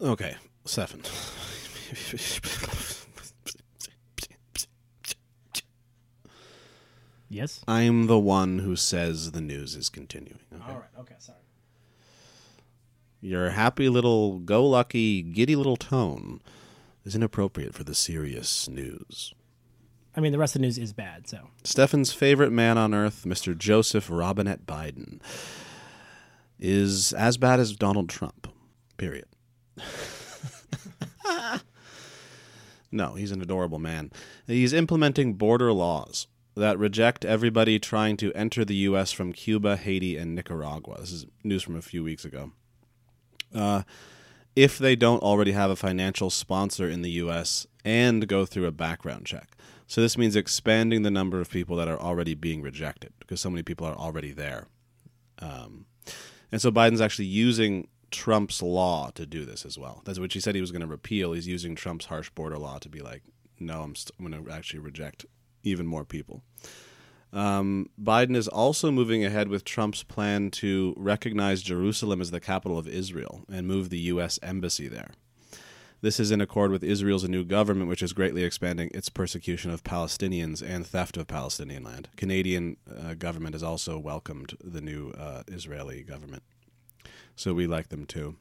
[0.00, 1.02] Okay, seven.
[7.28, 7.62] Yes.
[7.66, 10.40] I'm the one who says the news is continuing.
[10.54, 10.62] Okay?
[10.68, 11.00] All right.
[11.00, 11.14] Okay.
[11.18, 11.38] Sorry.
[13.20, 16.40] Your happy little go lucky, giddy little tone
[17.04, 19.34] is inappropriate for the serious news.
[20.16, 21.28] I mean, the rest of the news is bad.
[21.28, 23.56] So Stefan's favorite man on earth, Mr.
[23.56, 25.20] Joseph Robinette Biden,
[26.58, 28.48] is as bad as Donald Trump.
[28.96, 29.26] Period.
[32.90, 34.10] no, he's an adorable man.
[34.46, 39.12] He's implementing border laws that reject everybody trying to enter the U.S.
[39.12, 40.96] from Cuba, Haiti, and Nicaragua.
[41.00, 42.52] This is news from a few weeks ago.
[43.54, 43.82] Uh,
[44.54, 47.66] if they don't already have a financial sponsor in the U.S.
[47.84, 49.50] and go through a background check.
[49.86, 53.50] So this means expanding the number of people that are already being rejected because so
[53.50, 54.66] many people are already there.
[55.38, 55.86] Um,
[56.50, 60.02] and so Biden's actually using Trump's law to do this as well.
[60.04, 61.32] That's what he said he was going to repeal.
[61.32, 63.22] He's using Trump's harsh border law to be like,
[63.60, 65.24] no, I'm, st- I'm going to actually reject
[65.62, 66.42] even more people.
[67.32, 72.78] Um, Biden is also moving ahead with Trump's plan to recognize Jerusalem as the capital
[72.78, 74.38] of Israel and move the U.S.
[74.42, 75.10] embassy there.
[76.02, 79.82] This is in accord with Israel's new government, which is greatly expanding its persecution of
[79.82, 82.10] Palestinians and theft of Palestinian land.
[82.16, 86.42] Canadian uh, government has also welcomed the new uh, Israeli government,
[87.34, 88.36] so we like them too.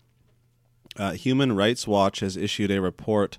[0.98, 3.38] Uh, Human Rights Watch has issued a report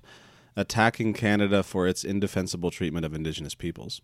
[0.55, 4.01] attacking Canada for its indefensible treatment of Indigenous peoples.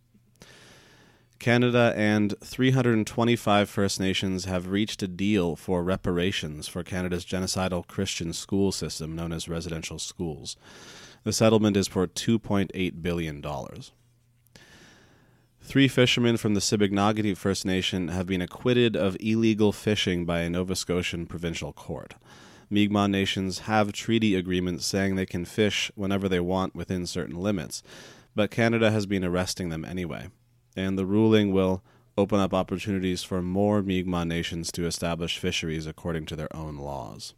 [1.43, 8.31] Canada and 325 First Nations have reached a deal for reparations for Canada's genocidal Christian
[8.31, 10.55] school system known as residential schools.
[11.25, 13.43] The settlement is for $2.8 billion.
[15.61, 20.49] Three fishermen from the Sipekne'katik First Nation have been acquitted of illegal fishing by a
[20.49, 22.13] Nova Scotian provincial court.
[22.69, 27.83] Mi'kmaq nations have treaty agreements saying they can fish whenever they want within certain limits,
[28.33, 30.29] but Canada has been arresting them anyway
[30.75, 31.83] and the ruling will
[32.17, 37.33] open up opportunities for more Mi'kmaq nations to establish fisheries according to their own laws.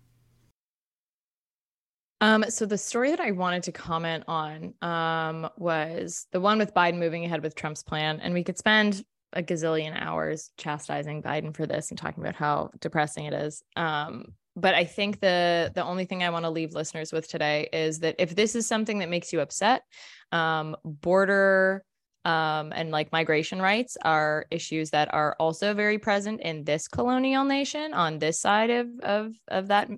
[2.22, 6.74] Um, so the story that I wanted to comment on um, was the one with
[6.74, 11.56] Biden moving ahead with Trump's plan, and we could spend a gazillion hours chastising Biden
[11.56, 13.62] for this and talking about how depressing it is.
[13.76, 17.68] Um, but I think the the only thing I want to leave listeners with today
[17.74, 19.84] is that if this is something that makes you upset,
[20.32, 21.84] um, border
[22.26, 27.46] um, and like migration rights are issues that are also very present in this colonial
[27.46, 29.90] nation on this side of of of that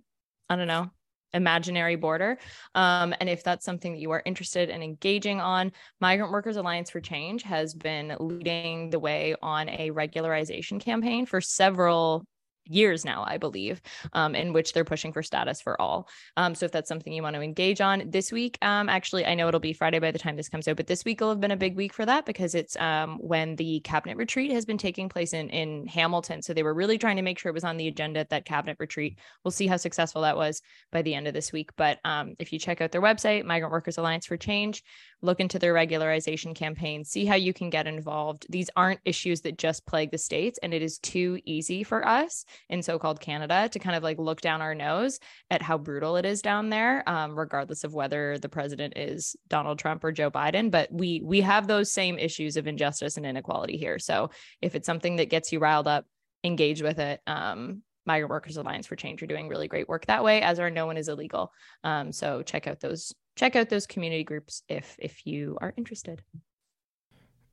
[0.49, 0.91] i don't know
[1.33, 2.37] imaginary border.
[2.75, 6.89] Um, and if that's something that you are interested in engaging on migrant workers alliance
[6.89, 12.25] for change has been leading the way on a regularization campaign for several
[12.69, 13.81] years now, I believe,
[14.13, 16.07] um, in which they're pushing for status for all.
[16.35, 19.35] Um, so if that's something you want to engage on this week, um, actually, I
[19.35, 21.39] know it'll be Friday by the time this comes out, but this week will have
[21.39, 24.77] been a big week for that because it's um, when the cabinet retreat has been
[24.77, 26.41] taking place in in Hamilton.
[26.41, 28.45] So they were really trying to make sure it was on the agenda at that
[28.45, 29.19] cabinet retreat.
[29.43, 31.71] We'll see how successful that was by the end of this week.
[31.75, 34.83] But um, if you check out their website, Migrant Workers Alliance for Change,
[35.21, 38.45] look into their regularization campaign, see how you can get involved.
[38.49, 42.45] These aren't issues that just plague the states, and it is too easy for us
[42.69, 46.25] in so-called Canada to kind of like look down our nose at how brutal it
[46.25, 50.71] is down there, um, regardless of whether the president is Donald Trump or Joe Biden.
[50.71, 53.99] But we we have those same issues of injustice and inequality here.
[53.99, 54.29] So
[54.61, 56.05] if it's something that gets you riled up,
[56.43, 57.21] engage with it.
[57.27, 60.69] Um, Migrant Workers Alliance for Change are doing really great work that way, as are
[60.69, 61.51] No One Is Illegal.
[61.83, 66.23] Um, so check out those check out those community groups if if you are interested.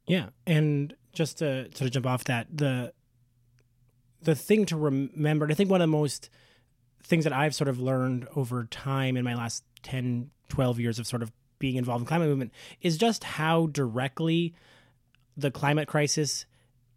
[0.07, 2.93] Yeah, and just to sort of jump off that, the
[4.25, 6.31] the thing to remember, and I think one of the most
[7.03, 11.07] things that I've sort of learned over time in my last 10, 12 years of
[11.07, 14.55] sort of being involved in climate movement is just how directly
[15.37, 16.47] the climate crisis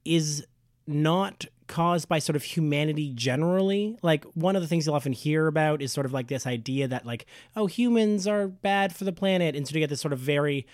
[0.05, 0.45] is
[0.87, 3.97] not caused by sort of humanity generally.
[4.01, 6.87] Like one of the things you'll often hear about is sort of like this idea
[6.87, 7.25] that like,
[7.55, 9.55] oh, humans are bad for the planet.
[9.55, 10.65] And so you get this sort of very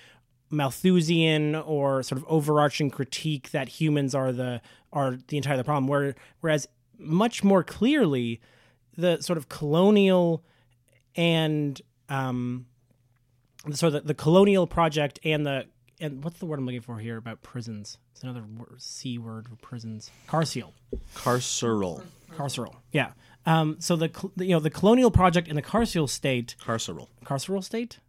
[0.53, 5.87] Malthusian or sort of overarching critique that humans are the are the entire the problem.
[5.87, 8.39] Where, whereas much more clearly,
[8.95, 10.43] the sort of colonial
[11.15, 12.67] and um,
[13.71, 15.65] so the, the colonial project and the
[15.99, 17.97] and what's the word I'm looking for here about prisons?
[18.11, 20.11] It's another word, c word for prisons.
[20.27, 20.73] Carceral.
[21.15, 22.03] Carceral.
[22.35, 22.75] Carceral.
[22.91, 23.11] Yeah.
[23.45, 27.07] Um, so the you know the colonial project and the carceral state Carceral.
[27.25, 27.99] carceral state?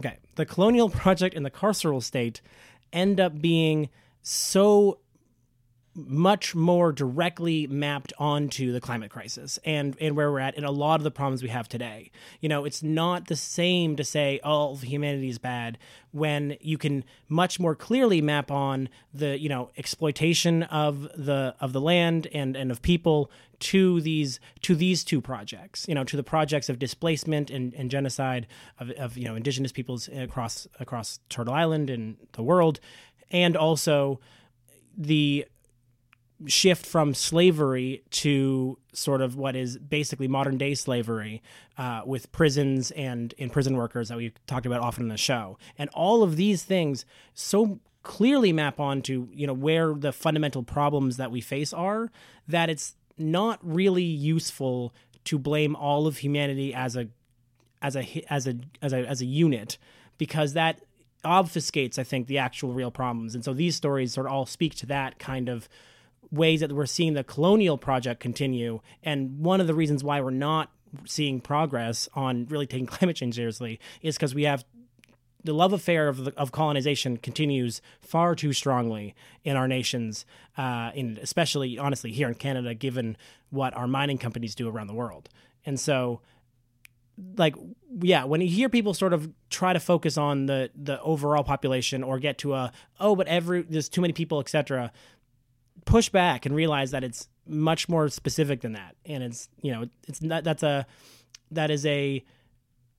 [0.00, 0.18] Okay.
[0.34, 2.40] The colonial project and the carceral state
[2.92, 3.88] end up being
[4.22, 4.98] so
[5.94, 10.70] much more directly mapped onto the climate crisis and, and where we're at and a
[10.70, 12.10] lot of the problems we have today.
[12.40, 15.78] You know, it's not the same to say, oh, humanity is bad
[16.10, 21.72] when you can much more clearly map on the, you know, exploitation of the of
[21.72, 23.30] the land and, and of people
[23.60, 27.90] to these to these two projects, you know, to the projects of displacement and, and
[27.90, 28.46] genocide
[28.78, 32.80] of, of you know indigenous peoples across across Turtle Island and the world,
[33.30, 34.20] and also
[34.96, 35.46] the
[36.46, 41.42] shift from slavery to sort of what is basically modern day slavery
[41.78, 45.58] uh, with prisons and, and prison workers that we've talked about often in the show.
[45.78, 47.04] And all of these things
[47.34, 52.10] so clearly map onto, you know, where the fundamental problems that we face are
[52.46, 54.92] that it's not really useful
[55.24, 57.08] to blame all of humanity as a
[57.80, 59.78] as a as a as a as a unit
[60.18, 60.80] because that
[61.24, 63.34] obfuscates, I think, the actual real problems.
[63.34, 65.68] And so these stories sort of all speak to that kind of
[66.34, 68.80] ways that we're seeing the colonial project continue.
[69.02, 70.70] And one of the reasons why we're not
[71.06, 74.64] seeing progress on really taking climate change seriously is because we have
[75.44, 79.14] the love affair of, the, of colonization continues far too strongly
[79.44, 80.24] in our nations,
[80.56, 83.16] uh, in especially honestly here in Canada, given
[83.50, 85.28] what our mining companies do around the world.
[85.66, 86.22] And so,
[87.36, 87.54] like,
[88.00, 92.02] yeah, when you hear people sort of try to focus on the the overall population
[92.02, 94.90] or get to a oh, but every there's too many people, etc
[95.84, 98.96] push back and realize that it's much more specific than that.
[99.04, 100.86] And it's you know it's not that's a
[101.50, 102.24] that is a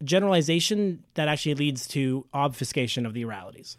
[0.03, 3.77] generalization that actually leads to obfuscation of the realities.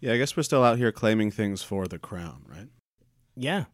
[0.00, 2.68] Yeah, I guess we're still out here claiming things for the crown, right?
[3.36, 3.64] yeah.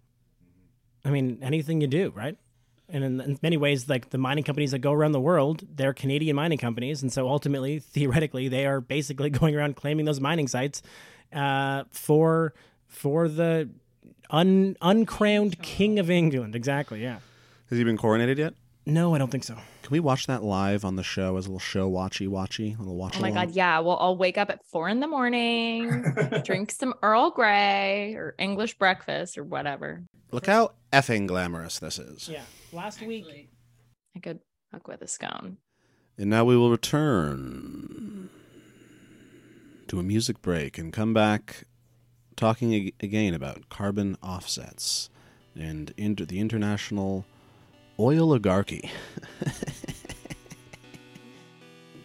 [1.05, 2.37] I mean anything you do right?
[2.91, 5.95] And in, in many ways like the mining companies that go around the world they're
[5.95, 7.03] canadian mining companies.
[7.03, 10.83] And so ultimately theoretically they are basically going around claiming those mining sites
[11.33, 12.55] uh, for
[12.87, 13.69] for the
[14.31, 17.19] un, uncrowned king of england exactly yeah
[17.71, 18.55] Has he been coronated yet?
[18.87, 21.49] no i don't think so Can we watch that live on the show as a
[21.49, 23.79] little show watchy watchy, a little watch Oh my god, yeah.
[23.81, 26.05] Well, I'll wake up at four in the morning,
[26.45, 30.03] drink some Earl Grey or English breakfast or whatever.
[30.31, 32.29] Look how effing glamorous this is.
[32.29, 32.43] Yeah.
[32.73, 33.25] Last week.
[34.15, 35.57] I could fuck with a scone.
[36.19, 38.29] And now we will return
[39.87, 41.65] to a music break and come back
[42.39, 45.11] talking ag- again about carbon offsets
[45.57, 47.27] and inter- the international
[47.99, 48.89] oil oligarchy.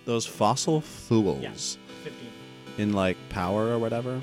[0.06, 2.20] Those fossil fuels 15.
[2.78, 4.20] in like power or whatever.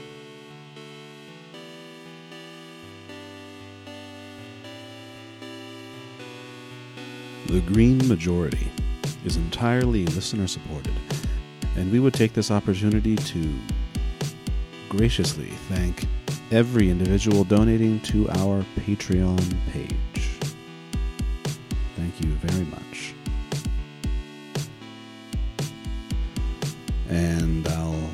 [7.46, 8.68] The Green Majority
[9.24, 10.94] is entirely listener supported,
[11.76, 13.54] and we would take this opportunity to
[14.91, 16.05] graciously thank
[16.51, 19.41] every individual donating to our Patreon
[19.72, 20.38] page.
[21.97, 23.14] Thank you very much.
[27.09, 28.11] And I'll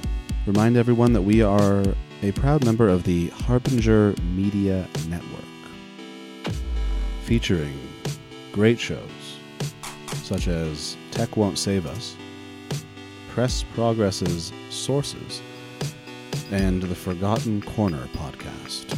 [0.46, 1.82] remind everyone that we are
[2.22, 6.52] a proud member of the Harbinger Media Network,
[7.24, 7.78] featuring
[8.52, 9.10] great shows
[10.22, 12.16] such as Tech Won't Save Us,
[13.30, 15.40] Press Progress's Sources,
[16.50, 18.96] and the Forgotten Corner podcast.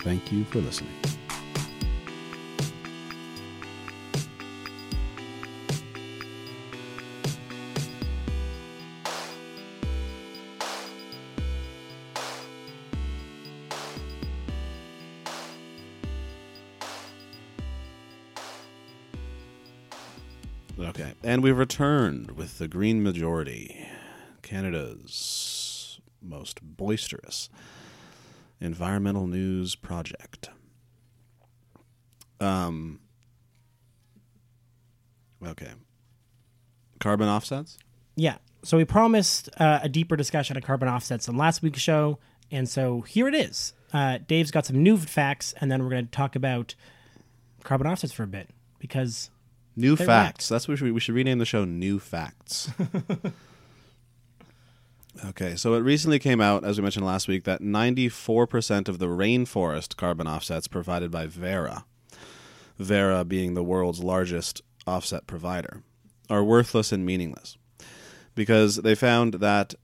[0.00, 0.92] Thank you for listening.
[20.78, 23.87] Okay, and we've returned with the Green Majority,
[24.48, 27.50] Canada's most boisterous
[28.60, 30.48] environmental news project.
[32.40, 33.00] Um.
[35.46, 35.72] Okay.
[36.98, 37.78] Carbon offsets.
[38.16, 38.38] Yeah.
[38.64, 42.18] So we promised uh, a deeper discussion of carbon offsets on last week's show,
[42.50, 43.74] and so here it is.
[43.92, 46.74] Uh, Dave's got some new facts, and then we're going to talk about
[47.64, 49.30] carbon offsets for a bit because
[49.76, 50.48] New facts.
[50.48, 51.64] That's what we should, we should rename the show.
[51.64, 52.70] New facts.
[55.24, 59.08] Okay, so it recently came out, as we mentioned last week, that 94% of the
[59.08, 61.84] rainforest carbon offsets provided by Verra,
[62.78, 65.82] Verra being the world's largest offset provider,
[66.30, 67.56] are worthless and meaningless.
[68.36, 69.74] Because they found that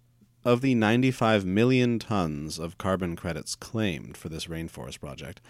[0.45, 5.41] of the 95 million tons of carbon credits claimed for this rainforest project,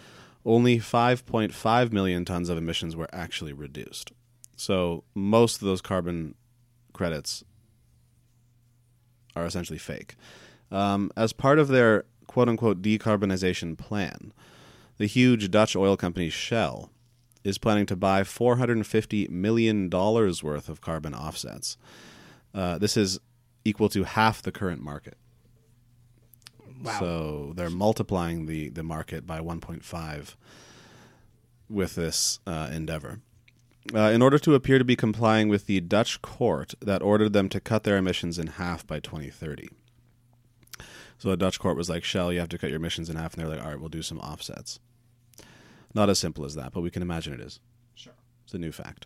[0.45, 4.11] only 5.5 million tons of emissions were actually reduced.
[4.55, 6.35] So most of those carbon
[6.93, 7.43] credits
[9.35, 10.15] are essentially fake.
[10.71, 14.33] Um, as part of their quote unquote decarbonization plan,
[14.97, 16.89] the huge Dutch oil company Shell
[17.43, 21.77] is planning to buy $450 million worth of carbon offsets.
[22.53, 23.19] Uh, this is
[23.63, 25.17] equal to half the current market.
[26.81, 26.99] Wow.
[26.99, 30.35] So they're multiplying the, the market by 1.5
[31.69, 33.19] with this uh, endeavor.
[33.93, 37.49] Uh, in order to appear to be complying with the Dutch court that ordered them
[37.49, 39.69] to cut their emissions in half by 2030.
[41.19, 43.33] So the Dutch court was like, Shell, you have to cut your emissions in half.
[43.33, 44.79] And they're like, all right, we'll do some offsets.
[45.93, 47.59] Not as simple as that, but we can imagine it is.
[47.93, 48.13] Sure.
[48.43, 49.05] It's a new fact.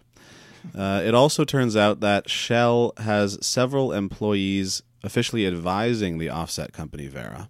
[0.76, 7.08] Uh, it also turns out that Shell has several employees officially advising the offset company
[7.08, 7.50] Verra.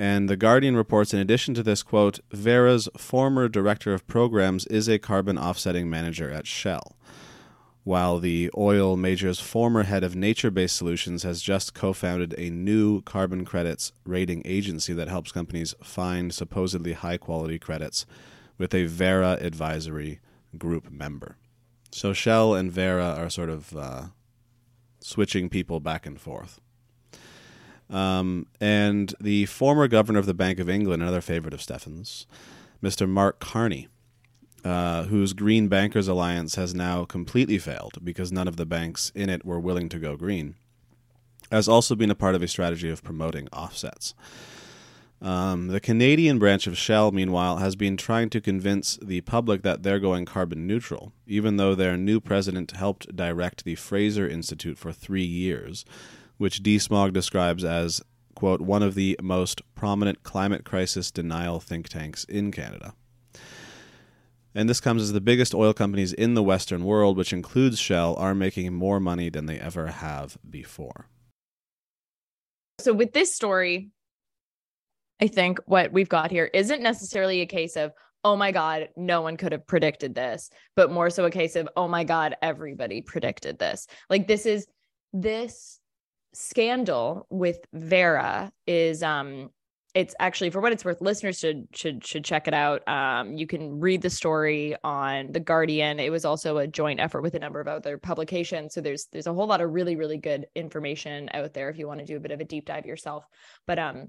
[0.00, 4.88] And The Guardian reports, in addition to this, quote, Verra's former director of programs is
[4.88, 6.96] a carbon offsetting manager at Shell,
[7.84, 12.48] while the oil major's former head of nature based solutions has just co founded a
[12.48, 18.06] new carbon credits rating agency that helps companies find supposedly high quality credits
[18.56, 20.20] with a Verra advisory
[20.56, 21.36] group member.
[21.92, 24.04] So Shell and Verra are sort of uh,
[25.00, 26.58] switching people back and forth.
[27.90, 32.26] Um, and the former governor of the Bank of England, another favorite of Stefan's,
[32.82, 33.08] Mr.
[33.08, 33.88] Mark Carney,
[34.64, 39.28] uh, whose Green Bankers Alliance has now completely failed because none of the banks in
[39.28, 40.54] it were willing to go green,
[41.50, 44.14] has also been a part of a strategy of promoting offsets.
[45.22, 49.82] Um, the Canadian branch of Shell, meanwhile, has been trying to convince the public that
[49.82, 54.92] they're going carbon neutral, even though their new president helped direct the Fraser Institute for
[54.92, 55.84] three years,
[56.40, 58.00] which DeSmog describes as,
[58.34, 62.94] quote, one of the most prominent climate crisis denial think tanks in Canada.
[64.54, 68.16] And this comes as the biggest oil companies in the Western world, which includes Shell,
[68.16, 71.08] are making more money than they ever have before.
[72.80, 73.90] So, with this story,
[75.20, 77.92] I think what we've got here isn't necessarily a case of,
[78.24, 81.68] oh my God, no one could have predicted this, but more so a case of,
[81.76, 83.86] oh my God, everybody predicted this.
[84.08, 84.66] Like this is
[85.12, 85.79] this
[86.32, 89.50] scandal with Verra is um
[89.94, 92.86] it's actually for what it's worth listeners should should should check it out.
[92.86, 95.98] Um, you can read the story on the guardian.
[95.98, 98.74] It was also a joint effort with a number of other publications.
[98.74, 101.88] So there's there's a whole lot of really really good information out there if you
[101.88, 103.24] want to do a bit of a deep dive yourself.
[103.66, 104.08] But um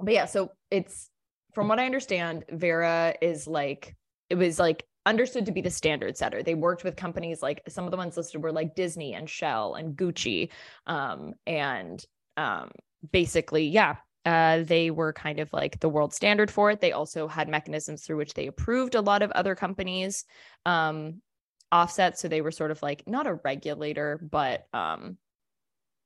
[0.00, 1.08] but yeah, so it's
[1.54, 3.96] from what I understand, verra is like
[4.28, 6.42] it was like understood to be the standard setter.
[6.42, 9.74] They worked with companies like some of the ones listed were like Disney and Shell
[9.74, 10.50] and Gucci.
[10.86, 12.04] Um, and
[12.36, 12.70] um,
[13.12, 16.80] basically, yeah, uh, they were kind of like the world standard for it.
[16.80, 20.24] They also had mechanisms through which they approved a lot of other companies
[20.64, 21.20] um,
[21.70, 22.22] offsets.
[22.22, 25.18] So they were sort of like not a regulator, but um,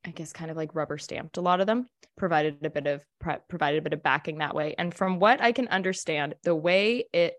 [0.05, 1.86] I guess kind of like rubber stamped a lot of them,
[2.16, 3.05] provided a bit of
[3.49, 4.74] provided a bit of backing that way.
[4.76, 7.34] And from what I can understand, the way it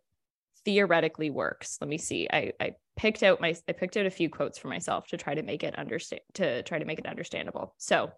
[0.66, 2.28] theoretically works, let me see.
[2.32, 5.34] I, I picked out my I picked out a few quotes for myself to try
[5.34, 7.74] to make it understand to try to make it understandable.
[7.78, 8.12] So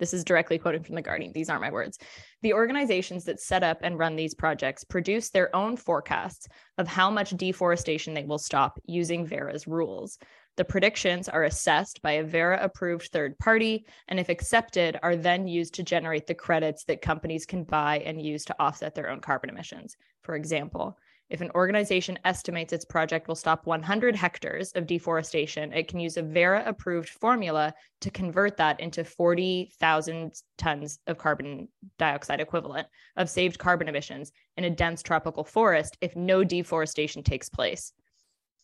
[0.00, 1.32] this is directly quoted from The Guardian.
[1.32, 1.98] These aren't my words.
[2.42, 6.48] The organizations that set up and run these projects produce their own forecasts
[6.78, 10.18] of how much deforestation they will stop using Verra's rules.
[10.56, 15.48] The predictions are assessed by a Vera approved third party, and if accepted, are then
[15.48, 19.20] used to generate the credits that companies can buy and use to offset their own
[19.20, 19.96] carbon emissions.
[20.22, 20.96] For example,
[21.30, 26.16] if an organization estimates its project will stop 100 hectares of deforestation, it can use
[26.16, 27.72] a Verra approved formula
[28.02, 31.68] to convert that into 40,000 tons of carbon
[31.98, 37.48] dioxide equivalent of saved carbon emissions in a dense tropical forest if no deforestation takes
[37.48, 37.92] place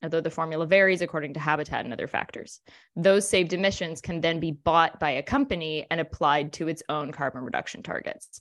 [0.02, 2.60] although the formula varies according to habitat and other factors.
[2.96, 7.12] Those saved emissions can then be bought by a company and applied to its own
[7.12, 8.40] carbon reduction targets.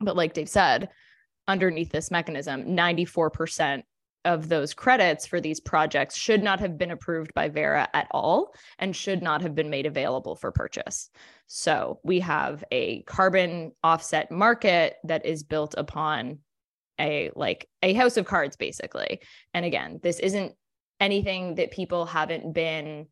[0.00, 0.90] But like Dave said,
[1.48, 3.82] underneath this mechanism, 94%
[4.24, 8.54] of those credits for these projects should not have been approved by Verra at all
[8.78, 11.10] and should not have been made available for purchase.
[11.46, 16.38] So we have a carbon offset market that is built upon
[17.00, 19.20] a like a house of cards basically
[19.52, 20.52] and again this isn't
[21.00, 23.06] anything that people haven't been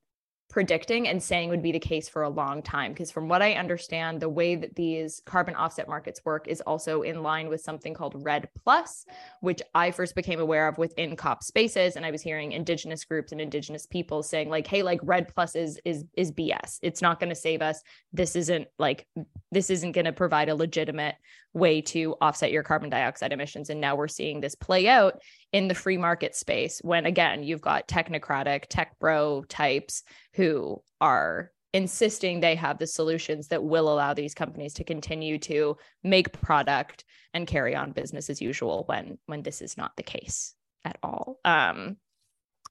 [0.53, 2.92] predicting and saying would be the case for a long time.
[2.92, 7.00] Because from what I understand, the way that these carbon offset markets work is also
[7.03, 9.07] in line with something called REDD Plus,
[9.40, 11.96] which I first became aware of within COP spaces.
[11.96, 15.57] And I was hearing indigenous groups and indigenous people saying, like, hey, like REDD Plus
[15.57, 16.78] is is is BS.
[16.82, 17.82] It's not going to save us.
[18.12, 19.07] This isn't like
[19.50, 21.16] this isn't going to provide a legitimate
[21.55, 23.70] way to offset your carbon dioxide emissions.
[23.70, 25.20] And now we're seeing this play out
[25.53, 30.03] in the free market space when, again, you've got technocratic, tech bro types
[30.34, 35.76] who are insisting they have the solutions that will allow these companies to continue to
[36.03, 40.55] make product and carry on business as usual when when this is not the case
[40.84, 41.96] at all um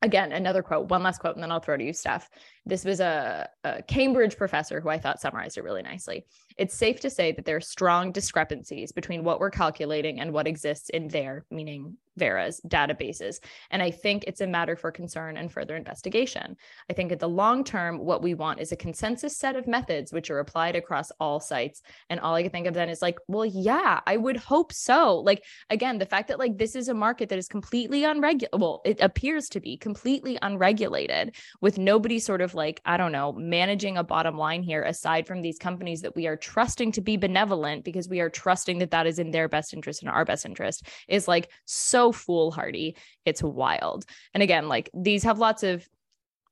[0.04, 2.30] again another quote one last quote and then i'll throw to you steph
[2.66, 6.26] this was a, a, Cambridge professor who I thought summarized it really nicely.
[6.58, 10.48] It's safe to say that there are strong discrepancies between what we're calculating and what
[10.48, 13.40] exists in their, meaning Verra's, databases.
[13.70, 16.58] And I think it's a matter for concern and further investigation.
[16.90, 20.12] I think at the long term, what we want is a consensus set of methods
[20.12, 21.82] which are applied across all sites.
[22.10, 25.20] And all I can think of then is like, well, yeah, I would hope so.
[25.20, 28.82] Like, again, the fact that like this is a market that is completely unregulated, well,
[28.86, 33.32] it appears to be completely unregulated with nobody sort of of like, I don't know,
[33.34, 37.18] managing a bottom line here aside from these companies that we are trusting to be
[37.18, 40.46] benevolent because we are trusting that that is in their best interest and our best
[40.46, 42.96] interest is like so foolhardy.
[43.26, 44.06] It's wild.
[44.34, 45.88] And again, like these have lots of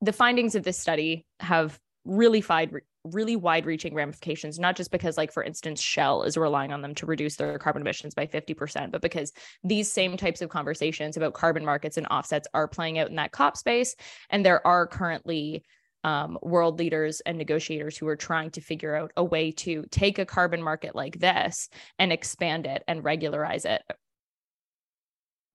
[0.01, 2.71] the findings of this study have really wide
[3.05, 6.93] really wide reaching ramifications not just because like for instance shell is relying on them
[6.93, 9.31] to reduce their carbon emissions by 50% but because
[9.63, 13.31] these same types of conversations about carbon markets and offsets are playing out in that
[13.31, 13.95] cop space
[14.29, 15.63] and there are currently
[16.03, 20.19] um, world leaders and negotiators who are trying to figure out a way to take
[20.19, 23.81] a carbon market like this and expand it and regularize it.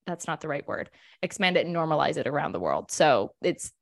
[0.07, 0.91] That's not the right word.
[1.23, 2.91] Expand it and normalize it around the world.
[2.91, 3.73] So it's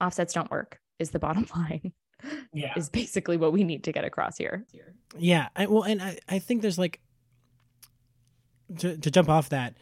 [0.00, 1.92] offsets don't work, is the bottom line.
[2.52, 2.74] Yeah.
[2.76, 4.66] Is basically what we need to get across here.
[5.16, 5.48] Yeah.
[5.56, 7.00] I, well, and I, I think there's like,
[8.78, 9.74] to, to jump off that,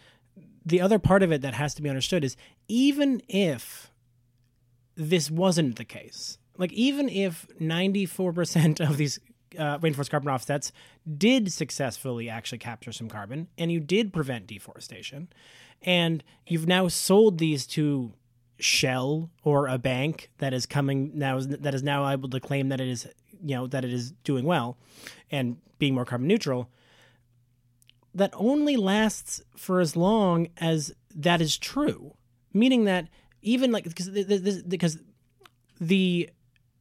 [0.65, 2.37] the other part of it that has to be understood is
[2.69, 3.91] even if
[4.99, 6.39] this wasn't the case.
[6.59, 9.21] Like, even if 94% of these
[9.57, 10.73] uh, rainforest carbon offsets
[11.17, 15.29] did successfully actually capture some carbon and you did prevent deforestation,
[15.83, 18.13] and you've now sold these to
[18.61, 22.81] Shell or a bank that is coming now that is now able to claim that
[22.81, 23.07] it is
[23.41, 24.77] you know that it is doing well
[25.31, 26.69] and being more carbon neutral
[28.13, 32.17] that only lasts for as long as that is true
[32.53, 33.07] meaning that
[33.43, 34.99] even like because this, because
[35.81, 36.31] the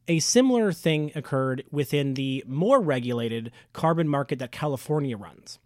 [0.08, 5.58] a similar thing occurred within the more regulated carbon market that California runs.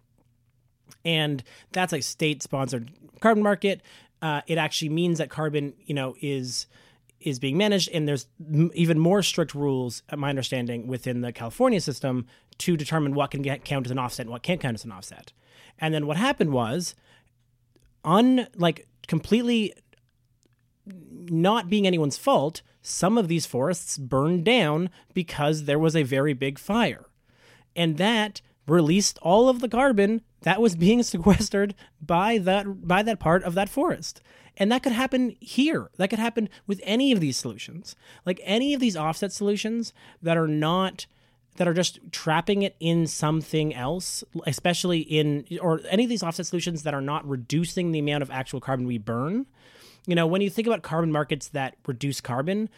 [1.05, 2.91] And that's a state sponsored
[3.21, 3.83] carbon market.
[4.21, 6.67] Uh, it actually means that carbon, you know, is
[7.21, 11.33] is being managed, and there's m- even more strict rules, at my understanding, within the
[11.33, 12.27] California system
[12.59, 14.93] to determine what can get count as an offset and what can't count as an
[14.93, 15.33] offset.
[15.79, 16.95] And then what happened was,
[18.05, 19.73] unlike completely
[20.87, 26.33] not being anyone's fault, some of these forests burned down because there was a very
[26.33, 27.07] big fire.
[27.77, 33.21] And that released all of the carbon that was being sequestered by that by that
[33.21, 34.21] part of that forest.
[34.57, 35.91] And that could happen here.
[35.97, 37.97] That could happen with any of these solutions.
[38.27, 41.07] Like any of these offset solutions that are not
[41.57, 46.47] that are just trapping it in something else, especially in or any of these offset
[46.47, 49.47] solutions that are not reducing the amount of actual carbon we burn
[50.07, 52.69] you know, when you think about carbon markets that reduce carbon,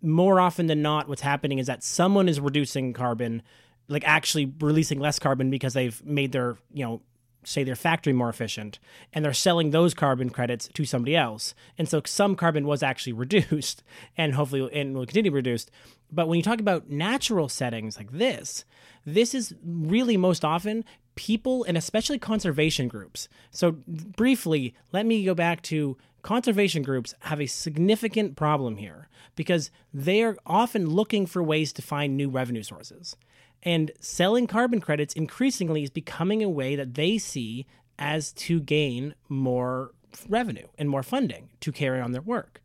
[0.00, 3.42] more often than not, what's happening is that someone is reducing carbon,
[3.88, 7.02] like actually releasing less carbon because they've made their, you know,
[7.44, 8.78] say their factory more efficient
[9.12, 11.54] and they're selling those carbon credits to somebody else.
[11.76, 13.82] And so some carbon was actually reduced
[14.16, 15.70] and hopefully and will continue to be reduced.
[16.10, 18.64] But when you talk about natural settings like this,
[19.04, 23.28] this is really most often people and especially conservation groups.
[23.50, 29.70] So briefly, let me go back to conservation groups have a significant problem here because
[29.92, 33.16] they are often looking for ways to find new revenue sources.
[33.62, 37.66] And selling carbon credits increasingly is becoming a way that they see
[37.98, 39.92] as to gain more
[40.28, 42.60] revenue and more funding to carry on their work.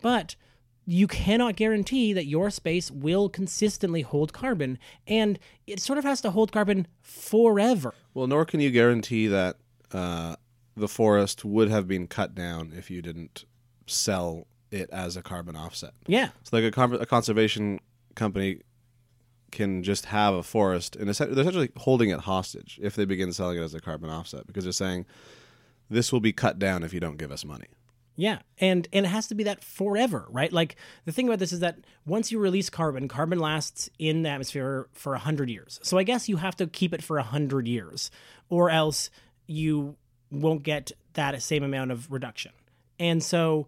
[0.00, 0.36] But
[0.86, 6.20] you cannot guarantee that your space will consistently hold carbon, and it sort of has
[6.22, 7.94] to hold carbon forever.
[8.14, 9.56] Well, nor can you guarantee that
[9.92, 10.36] uh,
[10.80, 13.44] the forest would have been cut down if you didn't
[13.86, 15.92] sell it as a carbon offset.
[16.06, 16.28] Yeah.
[16.42, 17.80] So like a, con- a conservation
[18.14, 18.60] company
[19.50, 23.58] can just have a forest and they're essentially holding it hostage if they begin selling
[23.58, 25.06] it as a carbon offset because they're saying
[25.88, 27.66] this will be cut down if you don't give us money.
[28.16, 30.52] Yeah, and and it has to be that forever, right?
[30.52, 30.76] Like
[31.06, 34.88] the thing about this is that once you release carbon, carbon lasts in the atmosphere
[34.92, 35.80] for hundred years.
[35.82, 38.10] So I guess you have to keep it for hundred years,
[38.50, 39.08] or else
[39.46, 39.96] you
[40.30, 42.52] won't get that same amount of reduction.
[42.98, 43.66] And so,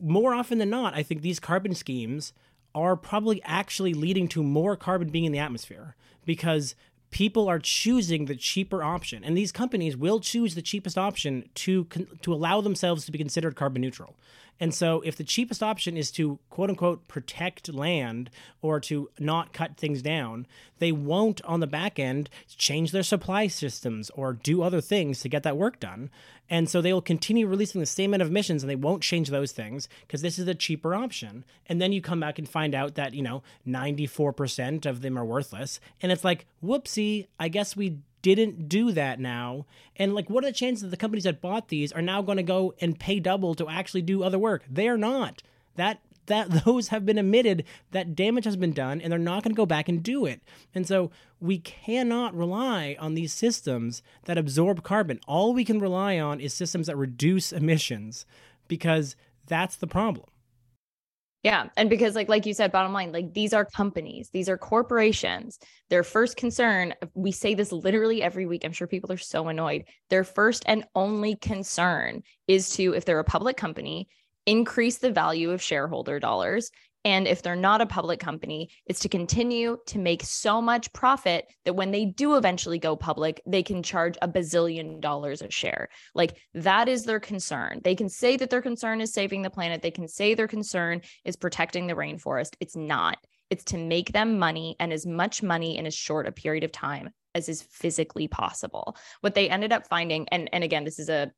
[0.00, 2.32] more often than not, I think these carbon schemes
[2.74, 5.94] are probably actually leading to more carbon being in the atmosphere
[6.24, 6.74] because
[7.10, 11.84] people are choosing the cheaper option and these companies will choose the cheapest option to
[12.20, 14.16] to allow themselves to be considered carbon neutral
[14.58, 18.30] and so if the cheapest option is to quote unquote protect land
[18.62, 20.46] or to not cut things down
[20.78, 25.28] they won't on the back end change their supply systems or do other things to
[25.28, 26.10] get that work done
[26.48, 29.30] and so they will continue releasing the same amount of emissions and they won't change
[29.30, 31.44] those things because this is a cheaper option.
[31.66, 35.24] And then you come back and find out that, you know, 94% of them are
[35.24, 35.80] worthless.
[36.00, 37.98] And it's like, whoopsie, I guess we
[38.34, 39.66] didn't do that now.
[39.96, 42.36] And like, what are the chances that the companies that bought these are now going
[42.36, 44.64] to go and pay double to actually do other work?
[44.70, 45.42] They are not.
[45.76, 49.54] That that those have been emitted, that damage has been done, and they're not going
[49.54, 50.42] to go back and do it.
[50.74, 51.10] And so
[51.40, 55.20] we cannot rely on these systems that absorb carbon.
[55.26, 58.26] All we can rely on is systems that reduce emissions
[58.68, 59.16] because
[59.46, 60.26] that's the problem.
[61.46, 64.58] Yeah, and because like like you said bottom line like these are companies, these are
[64.58, 65.60] corporations.
[65.90, 68.64] Their first concern, we say this literally every week.
[68.64, 69.84] I'm sure people are so annoyed.
[70.10, 74.08] Their first and only concern is to if they're a public company
[74.46, 76.68] increase the value of shareholder dollars.
[77.06, 81.46] And if they're not a public company, it's to continue to make so much profit
[81.64, 85.88] that when they do eventually go public, they can charge a bazillion dollars a share.
[86.16, 87.80] Like that is their concern.
[87.84, 89.82] They can say that their concern is saving the planet.
[89.82, 92.56] They can say their concern is protecting the rainforest.
[92.58, 93.18] It's not.
[93.50, 96.72] It's to make them money and as much money in as short a period of
[96.72, 98.96] time as is physically possible.
[99.20, 101.30] What they ended up finding, and, and again, this is a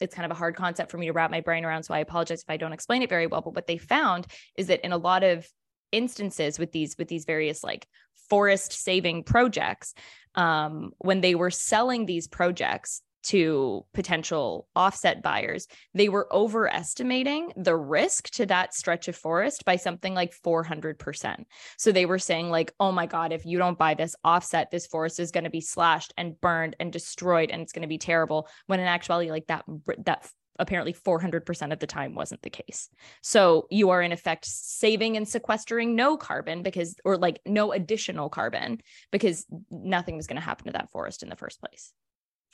[0.00, 1.84] it's kind of a hard concept for me to wrap my brain around.
[1.84, 3.40] So I apologize if I don't explain it very well.
[3.40, 4.26] But what they found
[4.56, 5.48] is that in a lot of
[5.92, 7.86] instances with these with these various like
[8.28, 9.94] forest saving projects,
[10.34, 17.76] um, when they were selling these projects, to potential offset buyers, they were overestimating the
[17.76, 21.44] risk to that stretch of forest by something like 400%.
[21.78, 24.86] So they were saying, like, oh my God, if you don't buy this offset, this
[24.86, 27.98] forest is going to be slashed and burned and destroyed and it's going to be
[27.98, 28.48] terrible.
[28.66, 29.64] When in actuality, like that,
[30.04, 32.88] that apparently 400% of the time wasn't the case.
[33.22, 38.28] So you are in effect saving and sequestering no carbon because, or like no additional
[38.28, 41.92] carbon because nothing was going to happen to that forest in the first place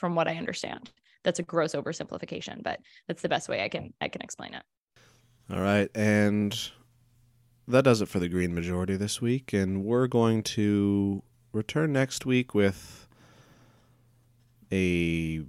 [0.01, 0.90] from what I understand.
[1.22, 4.62] That's a gross oversimplification, but that's the best way I can I can explain it.
[5.53, 6.57] All right, and
[7.68, 11.22] that does it for the green majority this week, and we're going to
[11.53, 13.07] return next week with
[14.72, 15.42] a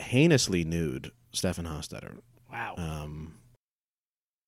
[0.00, 2.18] heinously nude Stefan Hostetter.
[2.50, 2.74] Wow.
[2.78, 3.01] Um,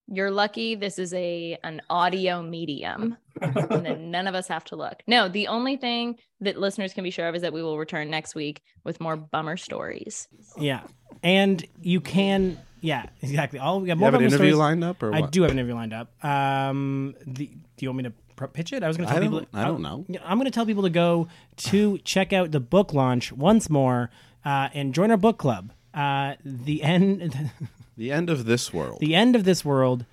[0.07, 4.77] you're lucky this is a an audio medium and then none of us have to
[4.77, 5.03] look.
[5.07, 8.11] No, the only thing that listeners can be sure of is that we will return
[8.11, 10.29] next week with more bummer stories.
[10.57, 10.83] Yeah.
[11.23, 13.59] And you can yeah, exactly.
[13.59, 14.57] All we got more you have an interview stories.
[14.57, 16.25] lined up or I do have an interview lined up.
[16.25, 18.13] Um the, do you want me to
[18.49, 18.83] pitch it?
[18.83, 19.39] I was going to tell I people.
[19.41, 20.05] Don't, I don't know.
[20.25, 24.11] I'm going to tell people to go to check out the book launch once more
[24.45, 25.73] uh, and join our book club.
[25.93, 27.51] Uh, the end.
[27.97, 28.99] The end of this world.
[29.01, 30.07] The end of this world.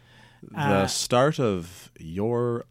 [0.44, 2.66] The uh, start of your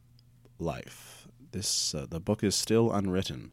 [0.59, 1.29] life.
[1.53, 3.53] This uh, the book is still unwritten.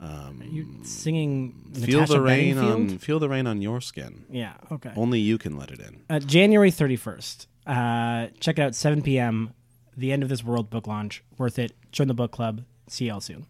[0.00, 2.90] Um, you singing feel Natasha the rain Bedingfield?
[2.92, 4.24] on feel the rain on your skin.
[4.30, 4.54] Yeah.
[4.70, 4.92] Okay.
[4.94, 6.02] Only you can let it in.
[6.08, 7.48] Uh, January thirty first.
[7.66, 8.74] Uh, check it out.
[8.74, 9.54] Seven p.m.
[9.96, 11.24] The end of this world book launch.
[11.36, 11.72] Worth it.
[11.90, 12.62] Join the book club.
[12.86, 13.46] See y'all soon.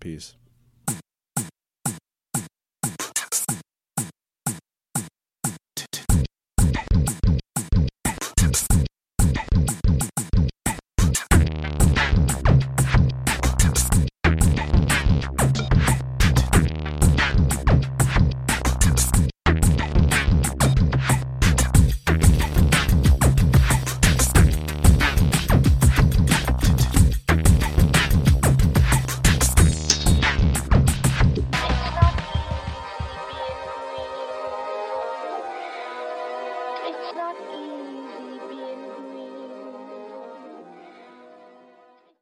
[0.00, 0.36] Peace.